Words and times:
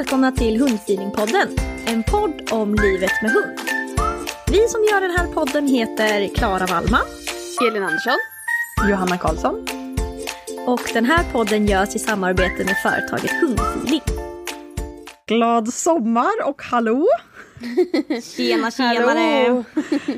Välkomna 0.00 0.32
till 0.32 0.60
Hundfeelingpodden, 0.60 1.48
en 1.86 2.02
podd 2.02 2.48
om 2.52 2.74
livet 2.74 3.10
med 3.22 3.30
hund. 3.30 3.58
Vi 4.50 4.68
som 4.68 4.80
gör 4.92 5.00
den 5.00 5.10
här 5.10 5.26
podden 5.26 5.66
heter 5.66 6.34
Klara 6.34 6.66
Wallman 6.66 7.00
Elin 7.68 7.82
Andersson. 7.82 8.16
Johanna 8.90 9.18
Karlsson. 9.18 9.66
och 10.66 10.80
den 10.92 11.04
här 11.04 11.24
podden 11.32 11.66
görs 11.66 11.96
i 11.96 11.98
samarbete 11.98 12.64
med 12.64 12.76
företaget 12.82 13.30
Hundfeeling. 13.40 14.00
Glad 15.26 15.74
sommar 15.74 16.44
och 16.46 16.62
hallå! 16.62 17.06
Tjena 18.36 18.70
tjenare! 18.76 19.64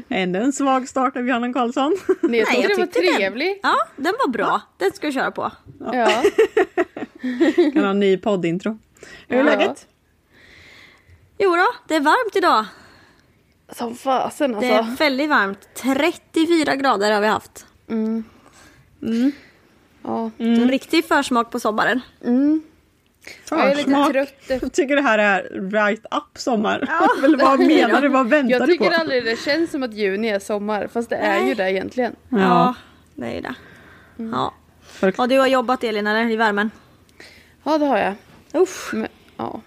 Ännu 0.09 0.39
en 0.43 0.53
svag 0.53 0.89
start 0.89 1.17
av 1.17 1.29
Johanna 1.29 1.53
Karlsson. 1.53 1.97
Nej, 2.21 2.39
jag 2.41 2.49
tyckte 2.49 2.63
jag 2.63 2.71
det 2.71 2.77
var 2.79 2.87
tyckte 2.87 3.01
den- 3.01 3.15
trevlig. 3.17 3.61
Ja, 3.63 3.77
den 3.97 4.15
var 4.25 4.29
bra. 4.29 4.61
Den 4.79 4.93
ska 4.93 5.07
vi 5.07 5.13
köra 5.13 5.31
på. 5.31 5.53
Ja. 5.93 6.23
Kan 7.73 7.83
ha 7.85 7.91
en 7.91 8.01
ny 8.01 8.17
poddintro. 8.19 8.79
Hur 9.29 9.39
är 9.39 9.45
Ja. 9.45 9.57
läget? 9.57 9.87
Jo 11.39 11.57
då, 11.57 11.67
det 11.89 11.95
är 11.97 12.01
varmt 12.01 12.37
idag. 12.37 12.65
Som 13.73 13.95
fasen 13.97 14.51
Det 14.53 14.57
alltså. 14.57 14.73
är 14.73 14.97
väldigt 14.97 15.29
varmt. 15.31 15.69
34 15.75 16.77
grader 16.77 17.13
har 17.13 17.21
vi 17.21 17.27
haft. 17.27 17.67
Ja. 20.03 20.31
En 20.39 20.69
riktig 20.71 21.05
försmak 21.05 21.51
på 21.51 21.61
sommaren. 21.61 22.01
Jag 23.51 23.61
är 23.61 23.71
lite 23.77 23.83
Försmak. 23.91 24.13
trött. 24.13 24.35
Jag 24.63 24.73
tycker 24.73 24.97
det 24.97 25.03
här 25.03 25.19
är 25.19 25.71
right 25.71 26.05
up 26.11 26.39
sommar. 26.39 26.79
Eller 27.25 27.39
vad 27.39 27.59
menar 27.59 28.01
du? 28.03 28.09
Vad 28.09 28.29
väntar 28.29 28.51
Jag 28.51 28.61
du 28.69 28.77
på? 28.79 28.85
tycker 28.85 28.99
aldrig 28.99 29.25
det 29.25 29.37
känns 29.41 29.71
som 29.71 29.83
att 29.83 29.95
juni 29.95 30.29
är 30.29 30.39
sommar. 30.39 30.89
Fast 30.93 31.11
det 31.11 31.17
är 31.17 31.47
ju 31.47 31.55
det 31.55 31.71
egentligen. 31.73 32.17
Ja, 32.29 32.75
det 33.15 33.27
är 33.27 33.35
ju 33.35 33.41
det. 33.41 33.55
Ja. 34.17 34.55
För- 34.83 35.15
Och 35.21 35.29
du 35.29 35.39
har 35.39 35.47
jobbat 35.47 35.85
Elin 35.85 36.07
eller, 36.07 36.31
i 36.31 36.37
värmen? 36.37 36.71
Ja 37.65 37.79
det 37.79 37.87
har 37.87 37.99
jag. 37.99 38.15
Uff. 38.53 38.91
Men, 38.93 39.09
ja. 39.37 39.61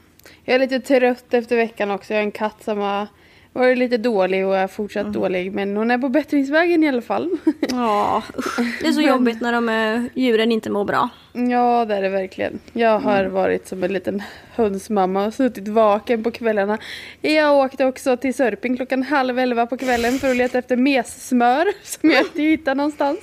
Jag 0.44 0.56
är 0.56 0.60
lite 0.60 0.80
trött 0.80 1.34
efter 1.34 1.56
veckan 1.56 1.92
också. 1.92 2.14
Jag 2.14 2.20
har 2.20 2.24
en 2.24 2.32
katt 2.32 2.64
som 2.64 2.80
har 2.80 3.08
varit 3.56 3.78
lite 3.78 3.98
dålig 3.98 4.46
och 4.46 4.58
är 4.58 4.68
fortsatt 4.68 5.14
dålig. 5.14 5.54
Men 5.54 5.78
hon 5.78 5.92
är 5.92 5.98
på 5.98 6.10
bättringsvägen 6.10 6.84
i 6.84 6.88
alla 6.88 7.02
fall. 7.02 7.38
Ja, 7.70 8.24
usch. 8.38 8.60
det 8.82 8.88
är 8.88 8.92
så 8.92 9.02
jobbigt 9.12 9.42
när 9.42 9.54
de, 9.54 10.10
djuren 10.14 10.52
inte 10.52 10.70
mår 10.70 10.86
bra. 10.86 11.10
Ja, 11.34 11.86
det 11.86 11.96
är 11.96 12.02
det 12.02 12.10
verkligen. 12.10 12.60
Jag 12.74 13.00
har 13.00 13.26
varit 13.26 13.68
som 13.68 13.84
en 13.84 13.94
liten 13.94 14.24
hönsmamma 14.56 15.26
och 15.26 15.34
suttit 15.34 15.68
vaken 15.68 16.24
på 16.24 16.32
kvällarna. 16.32 16.78
Jag 17.22 17.58
åkte 17.58 17.86
också 17.86 18.18
till 18.18 18.34
Sörping 18.34 18.76
klockan 18.76 19.04
halv 19.04 19.40
elva 19.40 19.66
på 19.66 19.78
kvällen 19.78 20.20
för 20.20 20.32
att 20.32 20.38
leta 20.38 20.58
efter 20.58 20.78
messmör 20.78 21.68
som 21.84 22.12
jag 22.12 22.22
inte 22.22 22.42
hittade 22.42 22.76
någonstans. 22.76 23.20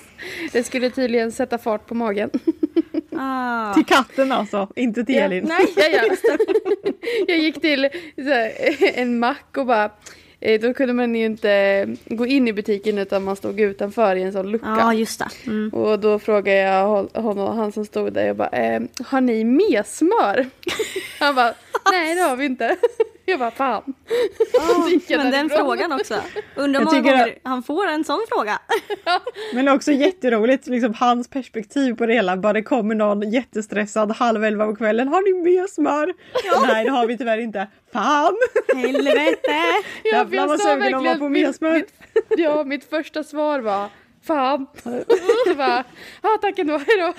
Det 0.53 0.65
skulle 0.65 0.91
tydligen 0.91 1.33
sätta 1.33 1.59
fart 1.59 1.87
på 1.87 1.95
magen. 1.95 2.31
Ah. 3.23 3.75
Till 3.75 3.85
katten 3.85 4.33
alltså, 4.33 4.69
inte 4.77 5.05
till 5.05 5.17
Elin. 5.19 5.45
Nej, 5.45 5.67
ja, 5.77 5.85
ja. 5.93 6.37
Jag 7.29 7.39
gick 7.39 7.61
till 7.61 7.89
här, 8.17 8.53
en 8.99 9.19
mack 9.19 9.57
och 9.57 9.67
bara 9.67 9.91
eh, 10.41 10.61
då 10.61 10.75
kunde 10.75 10.95
man 10.95 11.15
ju 11.15 11.25
inte 11.25 11.87
gå 12.07 12.27
in 12.27 12.49
i 12.49 12.53
butiken 12.53 12.99
utan 12.99 13.25
man 13.25 13.37
stod 13.37 13.61
utanför 13.61 14.17
i 14.17 14.23
en 14.23 14.33
sån 14.33 14.51
lucka. 14.53 14.77
Ja, 14.79 14.95
just 14.95 15.19
det. 15.19 15.29
Mm. 15.51 15.69
Och 15.69 15.99
då 15.99 16.19
frågade 16.19 16.57
jag 16.59 16.87
hon- 16.87 17.09
honom, 17.25 17.57
han 17.57 17.73
som 17.73 17.85
stod 17.85 18.13
där, 18.13 18.27
jag 18.27 18.37
bara, 18.37 18.49
eh, 18.49 18.83
har 19.07 19.21
ni 19.21 19.45
messmör? 19.45 20.47
Han 21.19 21.35
bara, 21.35 21.55
nej 21.93 22.15
det 22.15 22.21
har 22.21 22.37
vi 22.37 22.45
inte. 22.45 22.77
Jag 23.25 23.39
bara, 23.39 23.51
fan. 23.51 23.83
Jag 25.09 25.19
Men 25.19 25.31
den 25.33 25.51
frågan 25.51 25.93
också. 25.93 26.15
Undrar 26.57 26.81
hur 26.81 26.87
många 26.87 27.01
gånger 27.01 27.27
att- 27.29 27.39
han 27.45 27.63
får 27.63 27.87
en 27.87 28.05
sån 28.05 28.21
fråga. 28.29 28.59
Men 29.55 29.69
också 29.69 29.93
jätteroligt, 29.93 30.67
liksom 30.67 30.95
hans 30.95 31.29
perspektiv 31.29 31.95
på 31.95 32.07
det 32.07 32.15
hela. 32.15 32.37
Bara 32.37 32.53
det 32.53 32.63
kommer 32.63 32.95
någon 32.95 33.31
jättestressad 33.31 34.11
halv 34.13 34.45
elva 34.45 34.67
på 34.67 34.77
kvällen. 34.77 35.09
Har 35.09 35.23
ni 35.23 35.51
mer 35.51 35.67
smör? 35.67 36.15
Nej 36.67 36.85
det 36.85 36.91
har 36.91 37.07
vi 37.07 37.19
tyvärr 37.19 37.39
inte. 37.39 37.67
Fan! 37.93 38.37
Helvete! 38.77 39.37
Ja, 40.05 40.13
Jävlar 40.13 40.39
jag 40.43 40.49
vad 40.49 40.61
sugen 40.61 40.93
de 40.93 41.05
var 41.05 41.15
på 41.15 41.29
mer 41.29 41.53
smör. 41.53 41.73
mitt- 41.75 41.95
Ja, 42.29 42.65
mitt 42.65 42.91
första 42.91 43.25
svar 43.25 43.61
var, 43.61 43.89
fan. 44.27 44.67
Så 45.49 45.55
bara, 45.55 45.85
ja 46.23 46.39
tack 46.41 46.59
ändå, 46.59 46.79
hejdå. 46.79 47.13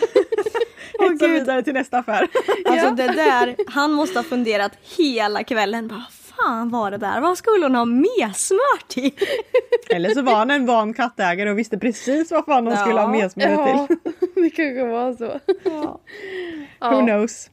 Hetsa 1.00 1.28
vidare 1.34 1.64
till 1.64 1.74
nästa 1.74 1.98
affär. 1.98 2.28
Alltså 2.66 2.90
det 2.92 3.08
där, 3.08 3.56
han 3.68 3.92
måste 3.92 4.20
ha 4.20 4.24
funderat 4.24 4.72
hela 4.98 5.44
kvällen. 5.44 5.88
Bara, 5.88 6.06
fan 6.12 6.70
var 6.70 6.92
det 6.92 6.98
där? 6.98 7.22
Vad 7.22 7.38
skulle 7.38 7.66
hon 7.66 7.76
ha 7.76 7.86
messmör 7.86 8.88
till? 8.88 9.12
Eller 9.90 10.10
så 10.10 10.22
var 10.22 10.36
han 10.36 10.52
en 10.52 10.66
van 10.66 10.94
kattägare 10.94 11.52
och 11.52 11.58
visste 11.60 11.78
precis 11.78 12.32
vad 12.32 12.46
fan 12.46 12.66
de 12.66 12.78
skulle 12.78 13.00
ha 13.00 13.08
mer 13.08 13.30
smör 13.30 13.50
Ja, 13.50 13.88
till. 13.88 13.98
det 14.44 14.50
kanske 14.50 14.84
var 14.84 15.14
så. 15.14 15.40
Who 15.70 16.00
Ja, 16.80 17.02
knows? 17.06 17.50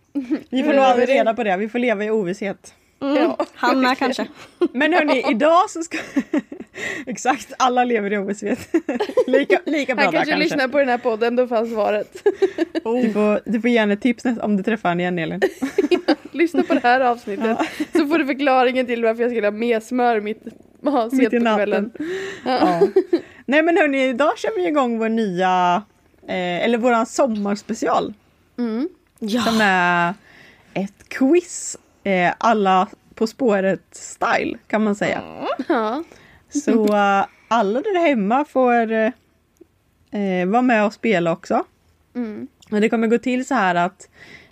Vi 0.50 0.62
får 0.62 0.72
nog 0.72 0.84
aldrig 0.84 1.08
reda 1.08 1.34
på 1.34 1.44
det, 1.44 1.56
vi 1.56 1.68
får 1.68 1.78
leva 1.78 2.04
i 2.04 2.10
ovisshet. 2.10 2.74
Ja. 3.00 3.38
Han 3.54 3.80
med 3.80 3.98
kanske. 3.98 4.26
Men 4.72 4.92
hörni, 4.92 5.24
idag 5.30 5.70
så 5.70 5.82
ska... 5.82 5.98
Exakt, 7.06 7.52
alla 7.58 7.84
lever 7.84 8.12
i 8.12 8.18
ovisshet. 8.18 8.68
lika, 9.26 9.60
lika 9.66 9.94
bra 9.94 10.04
Han 10.04 10.12
där 10.12 10.18
kanske 10.18 10.32
kanske. 10.32 10.36
lyssnar 10.36 10.68
på 10.68 10.78
den 10.78 10.88
här 10.88 10.98
podden, 10.98 11.36
då 11.36 11.46
fanns 11.46 11.72
svaret. 11.72 12.22
Du, 12.72 13.12
får, 13.12 13.50
du 13.50 13.60
får 13.60 13.70
gärna 13.70 13.96
tips 13.96 14.24
om 14.42 14.56
du 14.56 14.62
träffar 14.62 14.88
honom 14.88 15.00
igen 15.00 15.18
Elin. 15.18 15.40
Lyssna 16.32 16.62
på 16.62 16.74
det 16.74 16.80
här 16.82 17.00
avsnittet. 17.00 17.58
Så 17.92 18.06
får 18.06 18.18
du 18.18 18.26
förklaringen 18.26 18.86
till 18.86 19.04
varför 19.04 19.22
jag 19.22 19.30
skulle 19.30 19.46
ha 19.46 19.52
mer 19.52 19.80
smör 19.80 20.20
mitt, 20.20 20.44
Mitt 21.12 21.32
i 21.32 21.38
natten. 21.38 21.90
Ja. 22.44 22.80
Nej 23.46 23.62
men 23.62 23.76
hörni, 23.76 24.08
idag 24.08 24.38
kör 24.38 24.56
vi 24.56 24.68
igång 24.68 24.98
vår 24.98 25.08
nya, 25.08 25.82
eh, 26.26 26.64
eller 26.64 26.78
våran 26.78 27.06
sommarspecial. 27.06 28.14
Ja. 29.18 29.42
Som 29.42 29.60
är 29.60 30.14
ett 30.74 31.08
quiz, 31.08 31.76
eh, 32.04 32.32
alla 32.38 32.88
På 33.14 33.26
spåret-style 33.26 34.58
kan 34.66 34.84
man 34.84 34.94
säga. 34.94 35.22
Ja. 35.68 36.04
Så 36.48 36.84
eh, 36.84 37.24
alla 37.48 37.80
där 37.80 38.08
hemma 38.08 38.44
får 38.44 38.92
eh, 38.92 40.46
vara 40.46 40.62
med 40.62 40.86
och 40.86 40.94
spela 40.94 41.32
också. 41.32 41.64
Mm. 42.14 42.48
Men 42.70 42.82
det 42.82 42.88
kommer 42.88 43.06
gå 43.06 43.18
till 43.18 43.46
så 43.46 43.54
här 43.54 43.74
att 43.74 44.08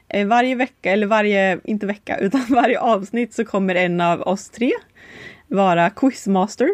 eh, 0.09 0.27
varje 0.27 0.55
vecka, 0.55 0.93
eller 0.93 1.06
varje, 1.06 1.61
inte 1.65 1.87
vecka, 1.87 2.17
utan 2.21 2.47
varje 2.49 2.81
avsnitt 2.81 3.35
så 3.35 3.45
kommer 3.45 3.75
en 3.75 4.00
av 4.00 4.21
oss 4.21 4.50
tre 4.50 4.73
vara 5.47 5.91
quizmaster 5.91 6.69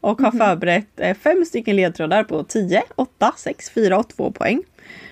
och 0.00 0.20
ha 0.20 0.32
förberett 0.32 1.00
eh, 1.00 1.16
fem 1.16 1.44
stycken 1.44 1.76
ledtrådar 1.76 2.24
på 2.24 2.44
10, 2.44 2.82
8, 2.94 3.32
6, 3.36 3.70
4 3.70 3.98
och 3.98 4.08
2 4.08 4.30
poäng. 4.30 4.62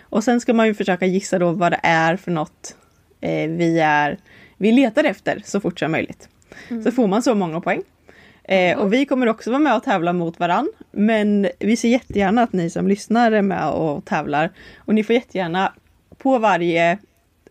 Och 0.03 0.25
sen 0.25 0.41
ska 0.41 0.55
man 0.55 0.67
ju 0.67 0.75
försöka 0.75 1.07
gissa 1.07 1.39
då 1.39 1.53
vad 1.53 1.73
det 1.73 1.81
är 1.83 2.17
för 2.17 2.31
något 2.31 2.77
eh, 3.21 3.51
vi, 3.51 3.81
är, 3.81 4.19
vi 4.65 4.73
letar 4.73 5.05
efter 5.05 5.43
så 5.45 5.61
fort 5.61 5.79
som 5.79 5.93
möjligt. 5.93 6.29
Så 6.85 6.91
får 6.91 7.07
man 7.07 7.23
så 7.23 7.35
många 7.35 7.61
poäng. 7.61 7.83
Eh, 8.45 8.79
och 8.79 8.93
vi 8.93 9.07
kommer 9.07 9.27
också 9.27 9.51
vara 9.51 9.61
med 9.61 9.77
och 9.77 9.83
tävla 9.83 10.13
mot 10.13 10.41
varann. 10.41 10.73
Men 10.91 11.49
vi 11.59 11.77
ser 11.77 11.89
jättegärna 11.89 12.43
att 12.43 12.53
ni 12.53 12.71
som 12.71 12.89
lyssnar 12.89 13.33
är 13.33 13.43
med 13.43 13.71
och 13.71 14.05
tävlar. 14.05 14.51
Och 14.77 14.95
ni 14.95 15.05
får 15.05 15.15
jättegärna 15.15 15.73
på 16.19 16.39
varje 16.39 16.99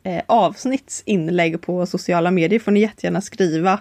eh, 0.03 0.21
avsnitts 0.25 1.03
inlägg 1.05 1.61
på 1.61 1.85
sociala 1.85 2.31
medier 2.31 2.59
får 2.59 2.71
ni 2.71 2.79
jättegärna 2.79 3.21
skriva 3.21 3.79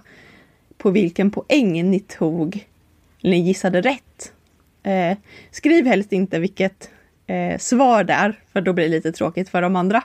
på 0.79 0.91
vilken 0.91 1.31
poäng 1.31 1.91
ni 1.91 2.01
tog, 2.01 2.67
eller 3.23 3.31
ni 3.31 3.41
gissade 3.41 3.81
rätt. 3.81 4.33
Eh, 4.83 5.17
skriv 5.51 5.87
helst 5.87 6.13
inte 6.13 6.39
vilket 6.39 6.91
eh, 7.27 7.59
svar 7.59 8.05
det 8.05 8.13
är, 8.13 8.41
för 8.53 8.61
då 8.61 8.73
blir 8.73 8.85
det 8.85 8.91
lite 8.91 9.13
tråkigt 9.13 9.49
för 9.49 9.63
de 9.63 9.77
andra. 9.77 10.03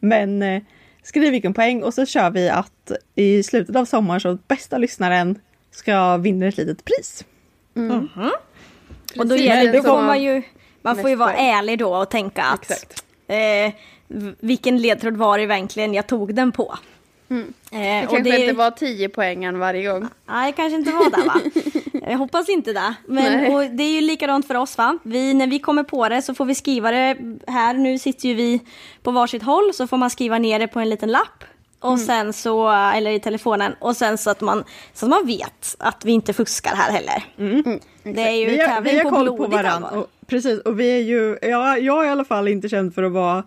Men 0.00 0.42
eh, 0.42 0.62
skriv 1.06 1.30
vilken 1.30 1.54
poäng 1.54 1.82
och 1.82 1.94
så 1.94 2.06
kör 2.06 2.30
vi 2.30 2.48
att 2.48 2.92
i 3.14 3.42
slutet 3.42 3.76
av 3.76 3.84
sommaren 3.84 4.20
så 4.20 4.38
bästa 4.48 4.78
lyssnaren 4.78 5.38
ska 5.70 6.16
vinna 6.16 6.46
ett 6.46 6.56
litet 6.56 6.84
pris. 6.84 7.24
Och 9.18 9.26
då, 9.26 9.36
gäller, 9.36 9.72
som 9.72 9.82
får 9.82 10.02
man 10.02 10.22
ju, 10.22 10.42
man 10.82 10.96
får 10.96 11.10
ju 11.10 11.16
vara 11.16 11.34
ärlig 11.36 11.78
då 11.78 11.96
och 11.96 12.10
tänka 12.10 12.42
att 12.42 12.70
Exakt. 12.70 13.04
eh, 13.26 13.72
vilken 14.40 14.78
ledtråd 14.78 15.16
var 15.16 15.38
det 15.38 15.44
egentligen 15.44 15.94
jag 15.94 16.06
tog 16.06 16.34
den 16.34 16.52
på? 16.52 16.78
Eh, 17.28 17.36
Det 17.70 18.02
och 18.04 18.10
kanske 18.10 18.30
det, 18.30 18.40
inte 18.40 18.52
var 18.54 18.70
10 18.70 19.08
poängen 19.08 19.58
varje 19.58 19.90
gång. 19.92 20.08
Nej, 20.26 20.52
kanske 20.56 20.76
inte 20.76 20.90
var 20.90 21.10
det 21.10 21.26
va? 21.26 21.40
Jag 22.10 22.18
hoppas 22.18 22.48
inte 22.48 22.72
det. 22.72 22.94
Men 23.06 23.76
det 23.76 23.82
är 23.82 23.90
ju 23.94 24.00
likadant 24.00 24.46
för 24.46 24.54
oss 24.54 24.78
va? 24.78 24.98
Vi, 25.02 25.34
när 25.34 25.46
vi 25.46 25.58
kommer 25.58 25.82
på 25.82 26.08
det 26.08 26.22
så 26.22 26.34
får 26.34 26.44
vi 26.44 26.54
skriva 26.54 26.90
det 26.90 27.16
här. 27.46 27.74
Nu 27.74 27.98
sitter 27.98 28.28
ju 28.28 28.34
vi 28.34 28.60
på 29.02 29.10
varsitt 29.10 29.42
håll 29.42 29.74
så 29.74 29.86
får 29.86 29.96
man 29.96 30.10
skriva 30.10 30.38
ner 30.38 30.58
det 30.58 30.68
på 30.68 30.80
en 30.80 30.90
liten 30.90 31.10
lapp. 31.12 31.44
Och 31.80 31.92
Mm. 31.92 32.06
sen 32.06 32.32
så, 32.32 32.68
eller 32.70 33.10
i 33.10 33.20
telefonen. 33.20 33.74
Och 33.78 33.96
sen 33.96 34.18
så 34.18 34.30
att 34.30 34.40
man, 34.40 34.64
så 34.94 35.06
att 35.06 35.10
man 35.10 35.26
vet 35.26 35.76
att 35.78 36.04
vi 36.04 36.12
inte 36.12 36.32
fuskar 36.32 36.74
här 36.74 36.92
heller. 36.92 37.24
Det 38.02 38.20
är 38.22 38.32
ju 38.32 38.46
Vi 38.46 38.60
har, 38.60 38.68
tävling 38.68 38.92
vi 38.94 38.98
har 38.98 39.10
på 39.10 39.16
koll 39.16 39.36
på 39.36 39.46
varandra. 39.46 39.88
Och, 39.90 40.06
precis, 40.26 40.60
och 40.60 40.80
vi 40.80 40.96
är 40.98 41.02
ju, 41.02 41.38
ja, 41.42 41.78
jag 41.78 42.02
är 42.04 42.08
i 42.08 42.10
alla 42.10 42.24
fall 42.24 42.48
inte 42.48 42.68
känd 42.68 42.94
för 42.94 43.02
att 43.02 43.12
vara 43.12 43.38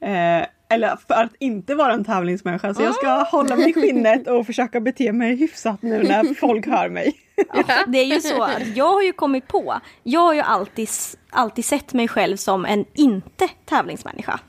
eh, 0.00 0.46
eller 0.70 0.96
för 1.08 1.14
att 1.14 1.32
inte 1.38 1.74
vara 1.74 1.92
en 1.92 2.04
tävlingsmänniska. 2.04 2.74
Så 2.74 2.82
jag 2.82 2.94
ska 2.94 3.08
Ah. 3.08 3.24
hålla 3.24 3.56
mig 3.56 3.70
i 3.70 3.72
skinnet 3.74 4.28
och 4.28 4.46
försöka 4.46 4.80
bete 4.80 5.12
mig 5.12 5.36
hyfsat 5.36 5.82
nu 5.82 6.02
när 6.02 6.34
folk 6.34 6.66
hör 6.66 6.88
mig. 6.88 7.12
Ja, 7.54 7.64
det 7.86 7.98
är 7.98 8.04
ju 8.04 8.20
så 8.20 8.42
att 8.42 8.76
jag 8.76 8.92
har 8.92 9.02
ju 9.02 9.12
kommit 9.12 9.48
på, 9.48 9.80
jag 10.02 10.20
har 10.20 10.34
ju 10.34 10.40
alltid, 10.40 10.88
alltid 11.30 11.64
sett 11.64 11.92
mig 11.92 12.08
själv 12.08 12.36
som 12.36 12.64
en 12.64 12.84
inte 12.94 13.48
tävlingsmänniska. 13.64 14.40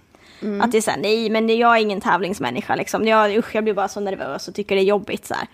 Att 0.62 0.71
det 0.71 0.77
är 0.77 0.81
såhär, 0.81 0.97
nej 1.00 1.29
men 1.29 1.57
jag 1.57 1.77
är 1.77 1.81
ingen 1.81 2.01
tävlingsmänniska 2.01 2.75
liksom. 2.75 3.07
Jag, 3.07 3.38
usch, 3.38 3.56
jag 3.56 3.63
blir 3.63 3.73
bara 3.73 3.88
så 3.88 4.00
nervös 4.00 4.47
och 4.47 4.56
tycker 4.56 4.75
det 4.75 4.81
är 4.81 4.85
jobbigt 4.85 5.25
så 5.25 5.33
här. 5.33 5.47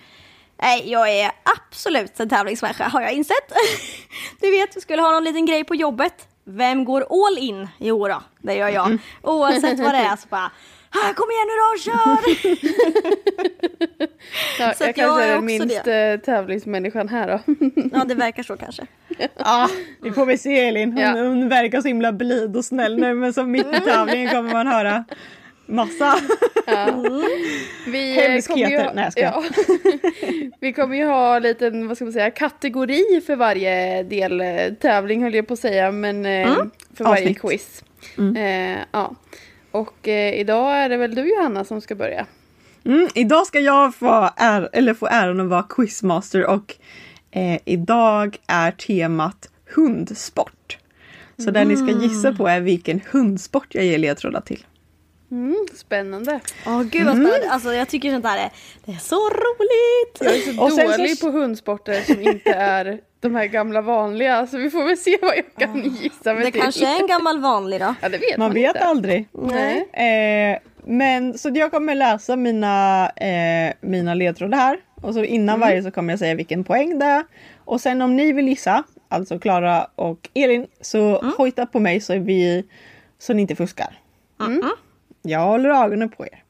Nej, 0.62 0.92
jag 0.92 1.10
är 1.10 1.32
absolut 1.60 2.20
en 2.20 2.30
tävlingsmänniska 2.30 2.88
har 2.88 3.02
jag 3.02 3.12
insett. 3.14 3.52
Du 4.42 4.52
vet, 4.52 4.78
vi 4.78 4.82
skulle 4.82 5.02
ha 5.02 5.12
någon 5.12 5.24
liten 5.24 5.46
grej 5.46 5.64
på 5.64 5.76
jobbet. 5.76 6.28
Vem 6.50 6.86
går 6.86 7.02
all 7.02 7.38
in? 7.38 7.68
Jo 7.78 8.08
då, 8.08 8.24
det 8.42 8.54
gör 8.56 8.70
jag. 8.70 8.98
Oavsett 9.24 9.80
vad 9.80 9.94
det 9.94 9.98
är 9.98 10.16
så 10.16 10.28
bara, 10.30 10.52
"Ah, 10.90 11.14
kom 11.16 11.28
igen 11.32 11.48
nu 11.48 11.54
då, 11.64 11.80
kör! 11.84 12.18
Ja, 14.60 14.74
Så 14.74 14.84
jag 14.84 14.90
att 14.90 14.98
jag 14.98 15.06
kanske 15.06 15.24
är 15.24 15.28
är 15.28 15.30
den 15.30 15.38
också 15.38 15.46
minsta 15.46 16.26
tävlingsmänniskan 16.26 17.10
här 17.10 17.28
då. 17.28 17.40
Ja, 17.98 18.04
det 18.06 18.16
verkar 18.16 18.44
så 18.44 18.58
kanske. 18.58 18.84
ah, 19.36 19.68
vi 20.02 20.12
får 20.12 20.26
väl 20.26 20.40
se 20.40 20.68
Elin. 20.68 20.92
Hon, 20.94 21.02
Ja. 21.02 21.12
hon 21.12 21.50
verkar 21.50 21.82
så 21.82 21.88
himla 21.88 22.12
blid 22.12 22.58
och 22.58 22.66
snäll 22.66 22.98
nu 23.00 23.14
men 23.14 23.34
som 23.34 23.52
mitt 23.52 23.68
i 23.76 23.80
tävlingen 23.80 24.30
kommer 24.30 24.54
man 24.54 24.68
höra 24.68 25.06
massa. 25.68 26.16
Vi 27.88 28.18
eh, 28.18 28.24
Hemskheter. 28.24 28.42
kommer 28.48 28.70
ju 28.70 28.78
ha, 28.78 28.94
Nej, 28.94 29.12
jag 29.16 29.34
ja. 29.34 29.44
Vi 30.60 30.74
kommer 30.74 30.98
ju 30.98 31.06
ha 31.06 31.36
en 31.36 31.44
liten, 31.44 31.88
vad 31.88 31.98
ska 31.98 32.06
man 32.06 32.14
säga, 32.14 32.32
kategori 32.32 33.22
för 33.26 33.36
varje 33.36 34.04
del 34.04 34.42
eh, 34.42 34.74
tävling 34.82 35.24
höll 35.24 35.36
jag 35.36 35.48
på 35.48 35.54
att 35.54 35.60
säga, 35.60 35.92
men 35.92 36.26
eh, 36.26 36.56
för 36.94 37.04
varje 37.04 37.22
Avsnitt. 37.22 37.42
quiz. 37.42 37.84
Eh, 38.38 38.78
ja. 38.92 39.16
Och 39.72 40.08
eh, 40.08 40.34
idag 40.40 40.78
är 40.78 40.90
det 40.90 40.98
väl 40.98 41.16
du 41.16 41.30
Johanna 41.30 41.64
som 41.66 41.82
ska 41.82 41.96
börja. 41.96 42.26
Mm, 42.86 43.08
idag 43.16 43.48
ska 43.48 43.60
jag 43.60 43.96
få, 43.96 44.30
är, 44.38 44.70
eller 44.74 44.94
få 44.94 45.08
äran 45.08 45.40
att 45.40 45.48
vara 45.48 45.64
quizmaster 45.70 46.46
och 46.46 46.76
eh, 47.32 47.60
idag 47.66 48.38
är 48.48 48.72
temat 48.72 49.50
hundsport. 49.76 50.78
Så 51.38 51.52
det 51.52 51.66
ni 51.66 51.76
ska 51.76 52.04
gissa 52.04 52.34
på 52.34 52.48
är 52.48 52.60
vilken 52.60 53.02
hundsport 53.12 53.76
jag 53.76 53.86
ger 53.86 53.98
ledtrådar 53.98 54.42
till. 54.42 54.66
Mm, 55.32 55.66
spännande. 55.76 56.40
Åh 56.68 56.84
gud 56.84 57.06
vad 57.06 57.16
spännande. 57.16 57.50
Alltså 57.50 57.74
jag 57.74 57.88
tycker 57.88 58.12
sånt 58.12 58.26
här 58.26 58.38
är, 58.46 58.50
det 58.86 58.92
är 58.92 58.98
så 58.98 59.16
roligt. 59.30 60.18
Jag 60.20 60.36
är 60.36 60.54
så 60.56 60.64
Och 60.64 60.72
sen 60.72 60.92
så- 60.92 60.98
dålig 60.98 61.22
på 61.22 61.30
hundsporter 61.30 62.02
som 62.02 62.22
inte 62.22 62.50
är 62.54 63.00
de 63.20 63.36
här 63.36 63.46
gamla 63.46 63.82
vanliga, 63.82 64.48
så 64.48 64.58
vi 64.58 64.70
får 64.70 64.84
väl 64.84 64.98
se 64.98 65.18
vad 65.22 65.38
jag 65.38 65.46
kan 65.68 65.84
gissa 66.02 66.34
mig 66.34 66.44
Det 66.46 66.52
till. 66.52 66.62
kanske 66.62 66.88
är 66.88 67.02
en 67.02 67.08
gammal 67.08 67.40
vanlig 67.42 67.80
då. 67.80 67.96
Ja, 68.02 68.10
det 68.10 68.18
vet 68.18 68.38
man, 68.38 68.48
Man 68.48 68.54
vet 68.54 68.76
inte. 68.76 68.80
aldrig. 68.88 69.28
Nej. 69.32 70.52
Eh, 70.54 70.60
men 70.86 71.38
så 71.38 71.50
jag 71.54 71.72
kommer 71.72 71.96
läsa 71.96 72.36
mina, 72.36 73.10
eh, 73.10 73.74
mina 73.82 74.14
ledtrådar 74.14 74.58
här. 74.58 74.80
Och 75.02 75.14
så 75.14 75.24
innan 75.24 75.60
varje 75.60 75.84
så 75.84 75.92
kommer 75.92 76.14
jag 76.14 76.20
säga 76.20 76.36
vilken 76.36 76.64
poäng 76.64 77.00
det 77.00 77.06
är. 77.06 77.24
Och 77.66 77.82
sen 77.82 78.02
om 78.02 78.16
ni 78.16 78.32
vill 78.34 78.48
gissa, 78.48 78.84
alltså 79.10 79.40
Klara 79.40 79.88
och 79.96 80.30
Elin, 80.34 80.68
så 80.82 81.34
hojta 81.38 81.66
på 81.66 81.80
mig 81.80 82.02
så, 82.02 82.14
är 82.14 82.20
vi, 82.20 82.66
så 83.20 83.34
ni 83.34 83.42
inte 83.42 83.56
fuskar. 83.56 84.00
Jag 85.28 85.40
håller 85.40 85.70
ögonen 85.70 86.10
på 86.10 86.26
er. 86.26 86.44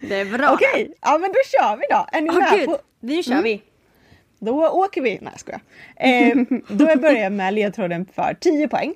Det 0.00 0.14
är 0.14 0.38
bra. 0.38 0.52
Okej, 0.52 0.94
ja 1.00 1.18
men 1.18 1.30
då 1.30 1.38
kör 1.46 1.76
vi 1.76 1.82
då. 1.90 2.06
Är 2.12 2.20
ni 2.20 2.30
Åh 2.30 2.38
med? 2.38 2.52
gud, 2.58 2.66
På, 2.68 2.78
nu 3.00 3.22
kör 3.22 3.42
vi. 3.42 3.62
då 4.38 4.68
åker 4.68 5.02
vi. 5.02 5.18
Nej 5.22 5.32
jag. 5.46 5.60
Eh, 5.96 6.36
då 6.68 6.84
börjar 6.96 7.22
jag 7.22 7.32
med 7.32 7.54
ledtråden 7.54 8.06
för 8.14 8.36
10 8.40 8.68
poäng. 8.68 8.94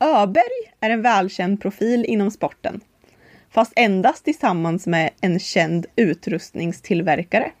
Öberg 0.00 0.72
är 0.80 0.90
en 0.90 1.02
välkänd 1.02 1.60
profil 1.62 2.04
inom 2.04 2.30
sporten. 2.30 2.80
Fast 3.50 3.72
endast 3.76 4.24
tillsammans 4.24 4.86
med 4.86 5.10
en 5.20 5.38
känd 5.38 5.86
utrustningstillverkare. 5.96 7.52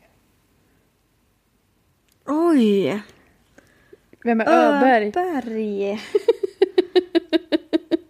Oj. 2.26 3.02
Vem 4.24 4.40
är 4.40 4.44
Öberg? 4.46 5.08
Öberg. 5.16 6.00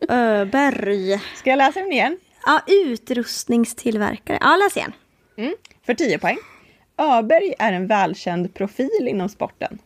Öberg. 0.08 1.20
Ska 1.34 1.50
jag 1.50 1.56
läsa 1.56 1.80
den 1.80 1.92
igen? 1.92 2.18
Ja, 2.46 2.60
utrustningstillverkare. 2.66 4.38
Ja, 4.40 4.56
läs 4.56 4.76
igen. 4.76 4.92
För 5.86 5.94
10 5.94 6.18
poäng. 6.18 6.38
Öberg 6.98 7.54
är 7.58 7.72
en 7.72 7.86
välkänd 7.86 8.54
profil 8.54 9.08
inom 9.08 9.28
sporten. 9.28 9.78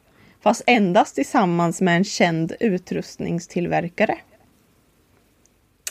Fast 0.43 0.63
endast 0.67 1.15
tillsammans 1.15 1.81
med 1.81 1.97
en 1.97 2.05
känd 2.05 2.53
utrustningstillverkare. 2.61 4.19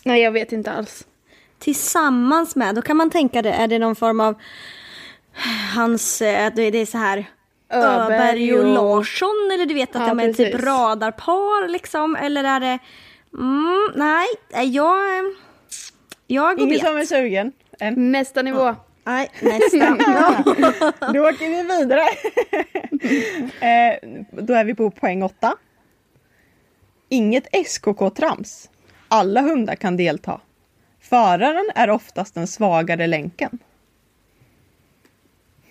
Nej, 0.03 0.22
jag 0.22 0.32
vet 0.32 0.51
inte 0.51 0.72
alls. 0.72 1.08
Tillsammans 1.60 2.55
med, 2.55 2.75
då 2.75 2.82
kan 2.82 2.98
man 2.98 3.10
tänka 3.10 3.41
det, 3.41 3.51
är 3.51 3.67
det 3.67 3.79
någon 3.79 3.96
form 3.96 4.20
av 4.20 4.36
hans, 5.75 6.22
eh, 6.22 6.53
det 6.55 6.62
är 6.63 6.86
så 6.86 6.98
här 6.98 7.25
Öberg 7.70 8.15
Öberg 8.15 8.53
och 8.53 8.65
Larsson 8.65 9.50
eller 9.53 9.65
du 9.65 9.74
vet 9.74 9.96
att 9.96 10.01
Ja, 10.01 10.08
de 10.08 10.20
är 10.20 10.34
typ 10.34 10.51
precis. 10.51 10.65
radarpar 10.67 11.67
liksom 11.67 12.15
eller 12.15 12.44
är 12.44 12.60
det 12.60 12.79
mm, 13.38 13.92
nej, 13.96 14.27
nej, 14.51 14.70
jag 14.70 15.18
eh, 15.18 15.24
jag 16.27 16.58
går 16.58 16.68
Ingen 16.68 16.80
bet. 16.80 16.88
som 16.88 16.98
är 16.98 17.06
sugen? 17.06 17.51
Än? 17.80 18.12
Nästa 18.12 18.42
nivå. 18.42 18.75
Nej, 19.04 19.32
nästa. 19.42 19.77
Då 21.13 21.30
åker 21.30 21.50
vi 21.50 21.77
vidare. 21.77 22.01
eh, 23.60 24.00
då 24.32 24.54
är 24.54 24.65
vi 24.65 24.75
på 24.75 24.92
poäng 24.92 25.24
8. 25.24 25.56
Inget 27.10 27.48
SKK-trams. 27.51 28.70
Alla 29.08 29.42
hundar 29.42 29.75
kan 29.75 29.98
delta. 29.98 30.42
Föraren 31.00 31.72
är 31.75 31.89
oftast 31.89 32.34
den 32.36 32.48
svagare 32.48 33.08
länken. 33.08 33.60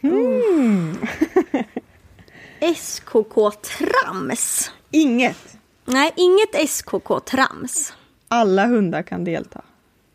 SKK 2.76 3.50
Trams. 3.50 4.70
Inget. 4.90 5.58
Nej, 5.84 6.12
inget 6.16 6.70
SKK 6.70 7.20
Trams. 7.20 7.92
Alla 8.28 8.66
hundar 8.66 9.02
kan 9.02 9.24
delta. 9.24 9.62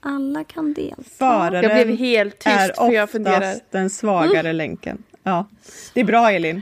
Alla 0.02 0.44
kan 0.44 0.74
delta. 0.74 1.04
Föraren 1.18 1.64
Jag 1.64 1.86
blev 1.86 1.98
helt 1.98 2.40
tyst 2.40 2.48
är 2.48 2.74
för 2.74 2.92
jag 2.92 3.10
funderar. 3.10 3.56
den 3.72 3.90
svagare 3.90 4.54
länken. 4.54 5.04
Ja, 5.24 5.46
det 5.94 6.00
är 6.00 6.06
bra 6.06 6.32
Elin. 6.32 6.62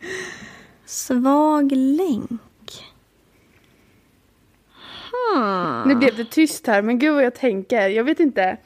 Svag 0.86 1.72
länk. 1.72 2.30
Nu 5.86 5.94
blev 5.94 6.16
det 6.16 6.24
tyst 6.24 6.66
här, 6.66 6.82
men 6.82 6.98
gud 6.98 7.14
vad 7.14 7.24
jag 7.24 7.34
tänker. 7.34 7.88
Jag 7.88 8.04
vet 8.04 8.20
inte. 8.20 8.56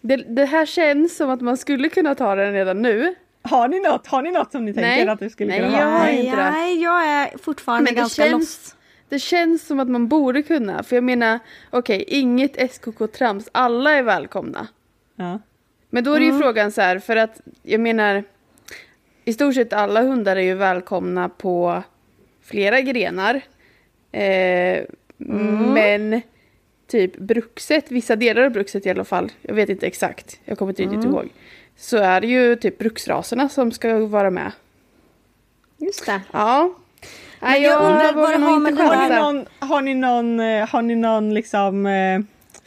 Det, 0.00 0.16
det 0.16 0.44
här 0.44 0.66
känns 0.66 1.16
som 1.16 1.30
att 1.30 1.40
man 1.40 1.56
skulle 1.56 1.88
kunna 1.88 2.14
ta 2.14 2.34
den 2.34 2.52
redan 2.52 2.82
nu. 2.82 3.14
Har 3.46 3.68
ni 3.68 3.80
något, 3.80 4.06
har 4.06 4.22
ni 4.22 4.30
något 4.30 4.52
som 4.52 4.64
ni 4.64 4.74
tänker 4.74 4.88
Nej. 5.04 5.08
att 5.08 5.18
du 5.18 5.30
skulle 5.30 5.50
Nej, 5.50 5.60
kunna 5.60 5.78
jag 5.80 5.86
ha? 5.90 5.98
Nej, 5.98 6.24
inte 6.26 6.50
nej, 6.50 6.82
jag 6.82 7.06
är 7.06 7.38
fortfarande 7.38 7.84
Men 7.84 7.94
ganska 7.94 8.22
känns- 8.22 8.32
lost. 8.32 8.76
Det 9.08 9.18
känns 9.18 9.66
som 9.66 9.80
att 9.80 9.88
man 9.88 10.08
borde 10.08 10.42
kunna. 10.42 10.82
För 10.82 10.96
jag 10.96 11.04
menar, 11.04 11.38
okej, 11.70 12.04
inget 12.08 12.56
SKK-trams. 12.56 13.48
Alla 13.52 13.92
är 13.92 14.02
välkomna. 14.02 14.66
Ja. 15.16 15.40
Men 15.90 16.04
då 16.04 16.14
är 16.14 16.18
det 16.20 16.26
ju 16.26 16.38
frågan 16.38 16.72
så 16.72 16.80
här, 16.80 16.98
för 16.98 17.16
att 17.16 17.40
jag 17.62 17.80
menar, 17.80 18.24
i 19.24 19.32
stort 19.32 19.54
sett 19.54 19.72
alla 19.72 20.02
hundar 20.02 20.36
är 20.36 20.40
ju 20.40 20.54
välkomna 20.54 21.28
på 21.28 21.82
flera 22.42 22.80
grenar. 22.80 23.40
Eh, 24.12 24.84
Men 25.74 26.20
typ 26.86 27.16
brukset, 27.16 27.90
vissa 27.90 28.16
delar 28.16 28.42
av 28.42 28.50
brukset 28.50 28.86
i 28.86 28.90
alla 28.90 29.04
fall, 29.04 29.32
jag 29.42 29.54
vet 29.54 29.68
inte 29.68 29.86
exakt, 29.86 30.40
jag 30.44 30.58
kommer 30.58 30.72
inte 30.72 30.82
riktigt 30.82 31.04
ihåg. 31.04 31.28
Så 31.76 31.96
är 31.96 32.20
det 32.20 32.26
ju 32.26 32.56
typ 32.56 32.78
bruksraserna 32.78 33.48
som 33.48 33.72
ska 33.72 34.06
vara 34.06 34.30
med. 34.30 34.52
Just 35.78 36.06
det. 36.06 36.20
Ja. 36.32 36.74
Nej, 37.40 37.62
jag 37.62 37.82
undrar 37.82 38.12
vågar 38.12 38.32
det 38.32 38.38
nog 38.38 38.78
har 38.78 39.06
det 39.06 39.14
Har 39.14 39.20
ni 39.20 39.20
någon, 39.20 39.46
har 39.58 39.80
ni 39.80 39.94
någon, 39.94 40.40
eh, 40.40 40.68
har 40.68 40.82
ni 40.82 40.96
någon 40.96 41.34
liksom 41.34 41.86
eh, 41.86 42.20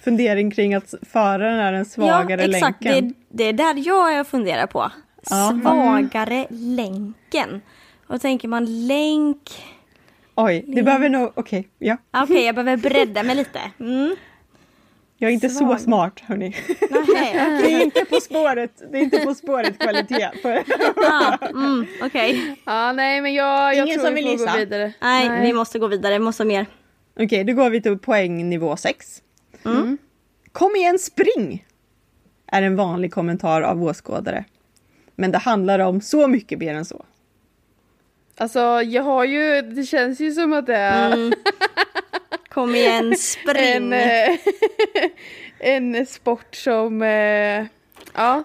fundering 0.04 0.52
kring 0.52 0.74
att 0.74 0.94
föraren 1.12 1.60
är 1.60 1.72
den 1.72 1.86
svagare 1.86 2.42
ja, 2.42 2.58
exakt. 2.58 2.84
länken? 2.84 3.14
Det, 3.30 3.44
det 3.44 3.50
är 3.50 3.54
där 3.54 4.14
jag 4.16 4.28
funderar 4.28 4.68
på. 4.68 4.92
Ja. 5.30 5.60
Svagare 5.62 6.48
länken. 6.50 7.62
Och 8.08 8.22
tänker 8.22 8.48
man 8.48 8.88
länk... 8.88 9.40
Oj, 10.36 10.66
det 10.68 10.84
behöver 10.84 11.10
nog, 11.10 11.32
okej, 11.36 11.68
ja. 11.80 11.98
Okej, 12.12 12.46
jag 12.46 12.56
behöver 12.56 12.78
bredda 12.78 13.24
mig 13.24 13.36
lite. 13.36 13.60
Mm. 13.80 14.16
Jag 15.20 15.30
är 15.30 15.34
inte 15.34 15.50
Svag. 15.50 15.80
så 15.80 15.84
smart 15.84 16.20
hörni. 16.20 16.56
Nej. 16.90 17.34
Det 17.62 17.74
är 17.74 17.82
inte 17.82 18.06
På 18.06 18.22
spåret, 18.22 18.72
det 18.92 18.98
är 18.98 19.02
inte 19.02 19.20
På 19.20 19.34
spåret 19.36 19.80
kvalitet. 19.80 20.30
På, 20.42 20.64
Ah, 21.12 21.38
mm, 21.50 21.86
okej. 22.04 22.56
Ja, 22.66 22.92
nej 22.92 23.22
men 23.22 23.34
jag, 23.34 23.76
jag 23.76 23.88
Ingen 23.88 23.98
tror 24.00 24.06
som 24.06 24.16
vi 24.16 24.22
vill 24.22 24.32
får 24.32 24.38
gå 24.38 24.44
gissa? 24.46 24.58
vidare. 24.58 24.94
Nej, 25.02 25.42
vi 25.42 25.54
måste 25.54 25.80
gå 25.80 25.88
vidare. 25.88 26.14
Vi 26.14 26.20
måste 26.20 26.46
mer. 26.46 26.66
Okej, 27.20 27.44
då 27.44 27.54
går 27.54 27.70
vi 27.70 27.82
till 27.82 27.98
poängnivå 28.00 28.78
6. 28.78 29.22
Mm. 29.66 29.98
Kom 30.52 30.76
igen, 30.76 31.00
spring! 31.00 31.66
Är 32.52 32.62
en 32.62 32.76
vanlig 32.76 33.14
kommentar 33.14 33.62
av 33.62 33.84
åskådare. 33.84 34.46
Men 35.16 35.32
det 35.32 35.38
handlar 35.38 35.80
om 35.80 36.02
så 36.02 36.28
mycket 36.28 36.60
mer 36.60 36.74
än 36.76 36.86
så. 36.86 37.06
Alltså 38.38 38.60
jag 38.82 39.04
har 39.04 39.26
ju, 39.26 39.62
det 39.62 39.84
känns 39.84 40.20
ju 40.20 40.32
som 40.32 40.54
att 40.54 40.66
det 40.66 40.76
är 40.76 41.14
Mm. 41.14 41.34
Kom 42.58 42.76
igen, 42.76 43.16
spring. 43.18 43.58
en, 43.76 43.94
eh, 43.94 44.36
en 45.60 46.06
sport 46.06 46.56
som, 46.56 47.02
eh, 47.02 47.66
ja, 48.16 48.44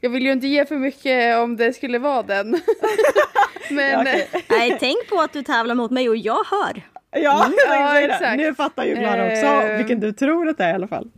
jag 0.00 0.10
vill 0.10 0.22
ju 0.26 0.32
inte 0.32 0.46
ge 0.46 0.64
för 0.66 0.76
mycket 0.76 1.36
om 1.38 1.56
det 1.56 1.72
skulle 1.72 1.98
vara 1.98 2.22
den. 2.22 2.50
Men 3.70 3.90
Ja, 3.90 4.00
okej. 4.00 4.28
Nej, 4.48 4.76
tänk 4.80 5.08
på 5.08 5.20
att 5.20 5.32
du 5.32 5.42
tävlar 5.42 5.74
mot 5.74 5.90
mig 5.90 6.08
och 6.08 6.16
jag 6.16 6.44
hör. 6.50 6.82
Ja, 7.10 7.20
Ja, 7.20 7.50
jag 7.66 7.94
säger 7.94 8.08
det. 8.08 8.14
exakt. 8.14 8.36
nu 8.36 8.54
fattar 8.54 8.84
ju 8.84 8.96
Klara 8.96 9.26
också 9.26 9.46
Eh. 9.68 9.76
vilken 9.76 10.00
du 10.00 10.12
tror 10.12 10.48
att 10.48 10.58
det 10.58 10.64
är 10.64 10.70
i 10.70 10.74
alla 10.74 10.88
fall. 10.88 11.10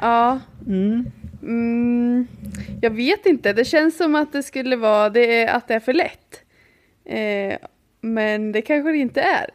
ja, 0.00 0.40
Mm. 0.66 1.04
mm, 1.42 2.26
jag 2.82 2.90
vet 2.90 3.26
inte, 3.26 3.52
det 3.52 3.64
känns 3.64 3.96
som 3.96 4.14
att 4.14 4.32
det 4.32 4.42
skulle 4.42 4.76
vara, 4.76 5.10
det 5.10 5.42
är, 5.42 5.48
att 5.56 5.68
det 5.68 5.74
är 5.74 5.80
för 5.80 5.92
lätt. 5.92 6.42
Eh, 7.04 7.58
men 8.00 8.52
det 8.52 8.62
kanske 8.62 8.90
det 8.92 8.98
inte 8.98 9.20
är. 9.20 9.46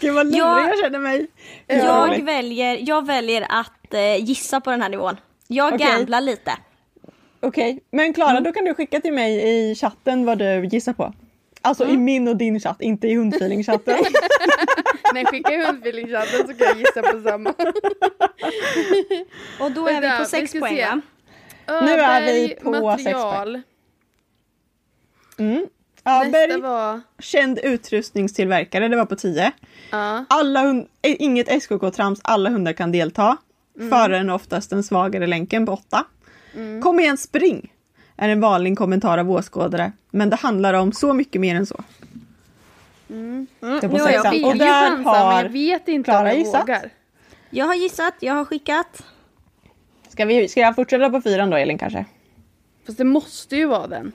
Gud 0.00 0.14
vad 0.14 0.26
lurig 0.26 0.40
Jag- 0.40 0.68
jag 0.68 0.78
känner 0.78 0.98
mig. 0.98 1.26
Jag 1.66 2.22
väljer, 2.24 2.78
jag 2.80 3.06
väljer 3.06 3.46
att 3.48 3.94
eh, 3.94 4.24
gissa 4.24 4.60
på 4.60 4.70
den 4.70 4.82
här 4.82 4.88
nivån. 4.88 5.16
Jag 5.46 5.74
Okej. 5.74 5.86
gamblar 5.86 6.20
lite. 6.20 6.52
Okej, 7.40 7.80
men 7.90 8.14
Klara 8.14 8.40
då 8.40 8.52
kan 8.52 8.64
du 8.64 8.74
skicka 8.74 9.00
till 9.00 9.12
mig 9.12 9.48
i 9.48 9.74
chatten 9.74 10.24
vad 10.26 10.38
du 10.38 10.64
gissar 10.66 10.92
på. 10.92 11.12
Alltså 11.62 11.86
i 11.88 11.96
min 11.96 12.28
och 12.28 12.36
din 12.36 12.60
chatt, 12.60 12.80
inte 12.80 13.08
i 13.08 13.14
hundfeelingchatten. 13.14 13.98
När 15.14 15.20
jag 15.20 15.28
skickar 15.30 15.66
hundfeelingchatten 15.66 16.46
så 16.46 16.54
kan 16.54 16.66
jag 16.66 16.78
gissa 16.78 17.02
på 17.02 17.22
samma. 17.28 17.54
Och 19.60 19.70
då 19.72 19.86
är 19.88 20.00
vi 20.00 20.00
Vänta, 20.00 20.16
på 20.16 20.22
vi 20.22 20.28
sex 20.28 20.50
ska 20.50 20.60
poäng 20.60 20.76
se. 20.76 20.84
va? 20.86 21.00
Nu 21.66 21.90
är 21.92 22.22
vi 22.22 22.54
på 22.62 22.72
sex 22.72 22.82
material. 23.04 23.60
Mm. 25.38 25.66
Aberg, 26.08 26.48
Nästa 26.48 26.58
var, 26.68 27.00
känd 27.18 27.58
utrustningstillverkare, 27.62 28.88
det 28.88 28.96
var 28.96 29.06
på 29.06 29.16
10. 29.16 29.52
ja. 29.90 30.24
Alla 30.28 30.62
hund, 30.62 30.86
eh, 31.02 31.16
inget 31.18 31.48
SKK-trams, 31.48 32.20
alla 32.24 32.50
hundar 32.50 32.72
kan 32.72 32.92
delta. 32.92 33.36
Föraren 33.90 34.28
är 34.28 34.34
oftast 34.34 34.70
den 34.70 34.82
svagare 34.82 35.26
länken 35.26 35.66
på 35.66 35.72
8. 35.72 36.04
Kom 36.82 37.00
igen, 37.00 37.16
spring! 37.16 37.72
Är 38.16 38.28
en 38.28 38.40
vanlig 38.40 38.78
kommentar 38.78 39.18
av 39.18 39.30
åskådare. 39.30 39.92
Men 40.10 40.30
det 40.30 40.36
handlar 40.36 40.74
om 40.74 40.92
så 40.92 41.12
mycket 41.12 41.40
mer 41.40 41.54
än 41.54 41.66
så. 41.66 41.84
Det 43.08 43.14
är 43.66 43.80
på 43.88 43.96
nu 43.96 44.02
har 44.02 44.10
jag 44.10 44.30
vill 44.30 44.44
Och 44.44 44.56
där 44.56 44.88
chansa 44.88 44.96
men 44.96 45.06
har... 45.06 45.42
jag 45.42 45.50
vet 45.50 45.88
inte 45.88 46.10
Klara 46.10 46.20
om 46.20 46.26
jag 46.26 46.38
gissat. 46.38 46.62
vågar. 46.62 46.90
Jag 47.50 47.66
har 47.66 47.74
gissat, 47.74 48.14
jag 48.20 48.34
har 48.34 48.44
skickat. 48.44 49.02
Ska, 50.08 50.24
vi, 50.24 50.48
ska 50.48 50.60
jag 50.60 50.74
fortsätta 50.74 51.10
på 51.10 51.20
fyran 51.20 51.50
då 51.50 51.56
Elin 51.56 51.78
kanske? 51.78 52.04
Fast 52.86 52.98
det 52.98 53.04
måste 53.04 53.56
ju 53.56 53.66
vara 53.66 53.86
den. 53.86 54.12